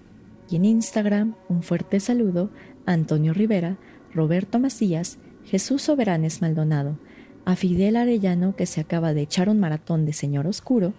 Y 0.50 0.58
en 0.58 0.66
Instagram, 0.66 1.36
un 1.50 1.64
fuerte 1.64 2.00
saludo 2.00 2.52
a 2.86 2.94
Antonio 2.94 3.34
Rivera, 3.34 3.78
Roberto 4.14 4.60
Macías, 4.60 5.20
Jesús 5.46 5.84
Soberanes 5.84 6.42
Maldonado, 6.42 6.98
a 7.48 7.56
Fidel 7.56 7.96
Arellano 7.96 8.58
que 8.58 8.66
se 8.66 8.82
acaba 8.82 9.14
de 9.14 9.22
echar 9.22 9.48
un 9.48 9.58
maratón 9.58 10.06
de 10.06 10.12
Señor 10.12 10.48
Oscuro, 10.48 10.94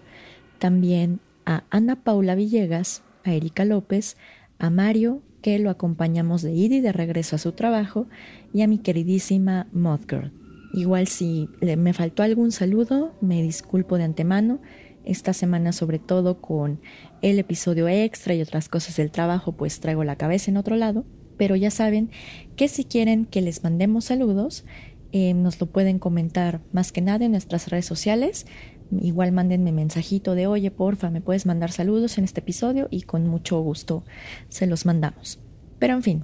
también 0.57 1.19
a 1.45 1.63
Ana 1.69 1.97
Paula 1.97 2.33
Villegas, 2.33 3.03
a 3.23 3.33
Erika 3.33 3.65
López, 3.65 4.17
a 4.57 4.71
Mario 4.71 5.21
que 5.43 5.59
lo 5.59 5.69
acompañamos 5.69 6.41
de 6.41 6.53
ida 6.53 6.77
y 6.77 6.81
de 6.81 6.91
regreso 6.91 7.35
a 7.35 7.39
su 7.39 7.51
trabajo 7.51 8.07
y 8.51 8.63
a 8.63 8.67
mi 8.67 8.79
queridísima 8.79 9.67
Mothgirl. 9.73 10.31
Igual 10.73 11.05
si 11.05 11.49
me 11.61 11.93
faltó 11.93 12.23
algún 12.23 12.51
saludo, 12.51 13.13
me 13.21 13.43
disculpo 13.43 13.99
de 13.99 14.05
antemano. 14.05 14.59
Esta 15.05 15.33
semana 15.33 15.71
sobre 15.71 15.99
todo 15.99 16.41
con 16.41 16.81
el 17.21 17.37
episodio 17.37 17.87
extra 17.87 18.33
y 18.33 18.41
otras 18.41 18.69
cosas 18.69 18.95
del 18.95 19.11
trabajo 19.11 19.51
pues 19.51 19.79
traigo 19.81 20.03
la 20.03 20.15
cabeza 20.15 20.49
en 20.49 20.57
otro 20.57 20.77
lado 20.77 21.05
pero 21.39 21.55
ya 21.55 21.71
saben 21.71 22.11
que 22.57 22.67
si 22.67 22.83
quieren 22.83 23.25
que 23.25 23.41
les 23.41 23.63
mandemos 23.63 24.05
saludos, 24.05 24.65
eh, 25.11 25.33
nos 25.33 25.59
lo 25.59 25.67
pueden 25.67 25.99
comentar 25.99 26.61
más 26.71 26.91
que 26.91 27.01
nada 27.01 27.25
en 27.25 27.31
nuestras 27.31 27.69
redes 27.69 27.85
sociales. 27.85 28.45
Igual 28.91 29.31
mándenme 29.31 29.71
mensajito 29.71 30.35
de, 30.35 30.47
oye, 30.47 30.71
porfa, 30.71 31.09
me 31.09 31.21
puedes 31.21 31.45
mandar 31.45 31.71
saludos 31.71 32.17
en 32.17 32.23
este 32.23 32.39
episodio 32.39 32.87
y 32.89 33.03
con 33.03 33.27
mucho 33.27 33.59
gusto 33.61 34.03
se 34.49 34.67
los 34.67 34.85
mandamos. 34.85 35.39
Pero 35.77 35.93
en 35.93 36.03
fin, 36.03 36.23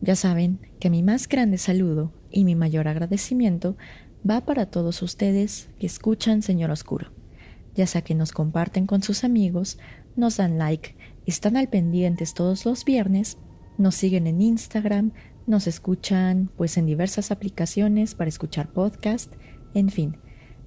ya 0.00 0.16
saben 0.16 0.58
que 0.80 0.90
mi 0.90 1.02
más 1.02 1.28
grande 1.28 1.58
saludo 1.58 2.12
y 2.30 2.44
mi 2.44 2.54
mayor 2.54 2.88
agradecimiento 2.88 3.76
va 4.28 4.42
para 4.42 4.66
todos 4.66 5.02
ustedes 5.02 5.68
que 5.78 5.86
escuchan 5.86 6.42
Señor 6.42 6.70
Oscuro, 6.70 7.10
ya 7.74 7.86
sea 7.86 8.02
que 8.02 8.14
nos 8.14 8.32
comparten 8.32 8.86
con 8.86 9.02
sus 9.02 9.24
amigos, 9.24 9.78
nos 10.16 10.36
dan 10.36 10.58
like, 10.58 10.94
están 11.26 11.56
al 11.56 11.68
pendientes 11.68 12.34
todos 12.34 12.64
los 12.66 12.84
viernes 12.84 13.38
nos 13.78 13.94
siguen 13.94 14.26
en 14.26 14.40
Instagram, 14.40 15.12
nos 15.46 15.66
escuchan 15.66 16.50
pues 16.56 16.76
en 16.76 16.86
diversas 16.86 17.30
aplicaciones 17.30 18.14
para 18.14 18.28
escuchar 18.28 18.72
podcast, 18.72 19.32
en 19.74 19.90
fin, 19.90 20.16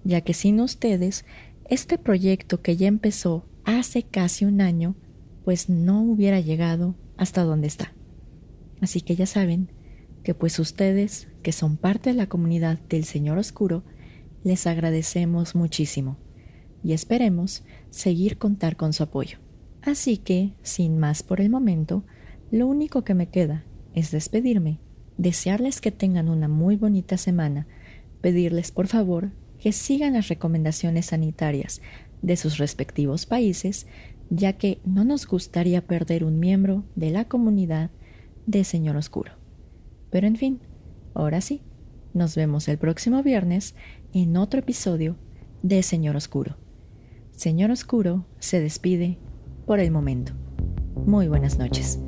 ya 0.04 0.22
que 0.22 0.34
sin 0.34 0.60
ustedes, 0.60 1.26
este 1.70 1.98
proyecto 1.98 2.62
que 2.62 2.78
ya 2.78 2.88
empezó 2.88 3.46
hace 3.66 4.04
casi 4.04 4.46
un 4.46 4.62
año, 4.62 4.96
pues 5.44 5.70
no 5.70 6.02
hubiera 6.02 6.40
llegado 6.40 6.96
hasta 7.18 7.44
donde 7.44 7.68
está. 7.68 7.94
Así 8.82 9.02
que 9.02 9.16
ya 9.16 9.26
saben 9.26 9.72
que 10.24 10.34
pues 10.34 10.60
ustedes, 10.60 11.28
que 11.42 11.52
son 11.52 11.78
parte 11.78 12.12
de 12.12 12.16
la 12.16 12.28
comunidad 12.28 12.80
del 12.90 13.06
Señor 13.06 13.38
Oscuro, 13.38 13.84
les 14.44 14.68
agradecemos 14.68 15.56
muchísimo 15.56 16.18
y 16.84 16.94
esperemos 16.94 17.64
seguir 17.90 18.38
contar 18.38 18.76
con 18.76 18.94
su 18.94 19.04
apoyo. 19.04 19.40
Así 19.82 20.18
que, 20.18 20.54
sin 20.62 21.00
más 21.00 21.24
por 21.24 21.42
el 21.42 21.50
momento, 21.50 22.04
lo 22.52 22.68
único 22.68 23.04
que 23.04 23.14
me 23.14 23.30
queda 23.30 23.66
es 23.98 24.12
despedirme, 24.12 24.80
desearles 25.18 25.82
que 25.82 25.90
tengan 25.90 26.30
una 26.30 26.48
muy 26.48 26.76
bonita 26.76 27.18
semana, 27.18 27.66
pedirles 28.22 28.72
por 28.72 28.86
favor 28.86 29.32
que 29.60 29.72
sigan 29.72 30.14
las 30.14 30.28
recomendaciones 30.28 31.08
sanitarias 31.08 31.82
de 32.22 32.38
sus 32.38 32.60
respectivos 32.60 33.26
países, 33.26 33.88
ya 34.30 34.54
que 34.54 34.80
no 34.86 35.04
nos 35.04 35.26
gustaría 35.26 35.88
perder 35.88 36.24
un 36.24 36.40
miembro 36.40 36.84
de 36.96 37.10
la 37.10 37.26
comunidad 37.26 37.90
de 38.46 38.64
Señor 38.64 38.98
Oscuro. 38.98 39.32
Pero 40.12 40.28
en 40.28 40.36
fin, 40.36 40.60
ahora 41.16 41.42
sí, 41.42 41.64
nos 42.14 42.36
vemos 42.36 42.68
el 42.68 42.78
próximo 42.78 43.24
viernes 43.24 43.74
en 44.14 44.38
otro 44.38 44.60
episodio 44.60 45.16
de 45.64 45.82
Señor 45.82 46.16
Oscuro. 46.16 46.56
Señor 47.32 47.72
Oscuro 47.72 48.28
se 48.38 48.62
despide 48.62 49.18
por 49.66 49.80
el 49.80 49.90
momento. 49.90 50.34
Muy 51.08 51.28
buenas 51.28 51.58
noches. 51.58 52.00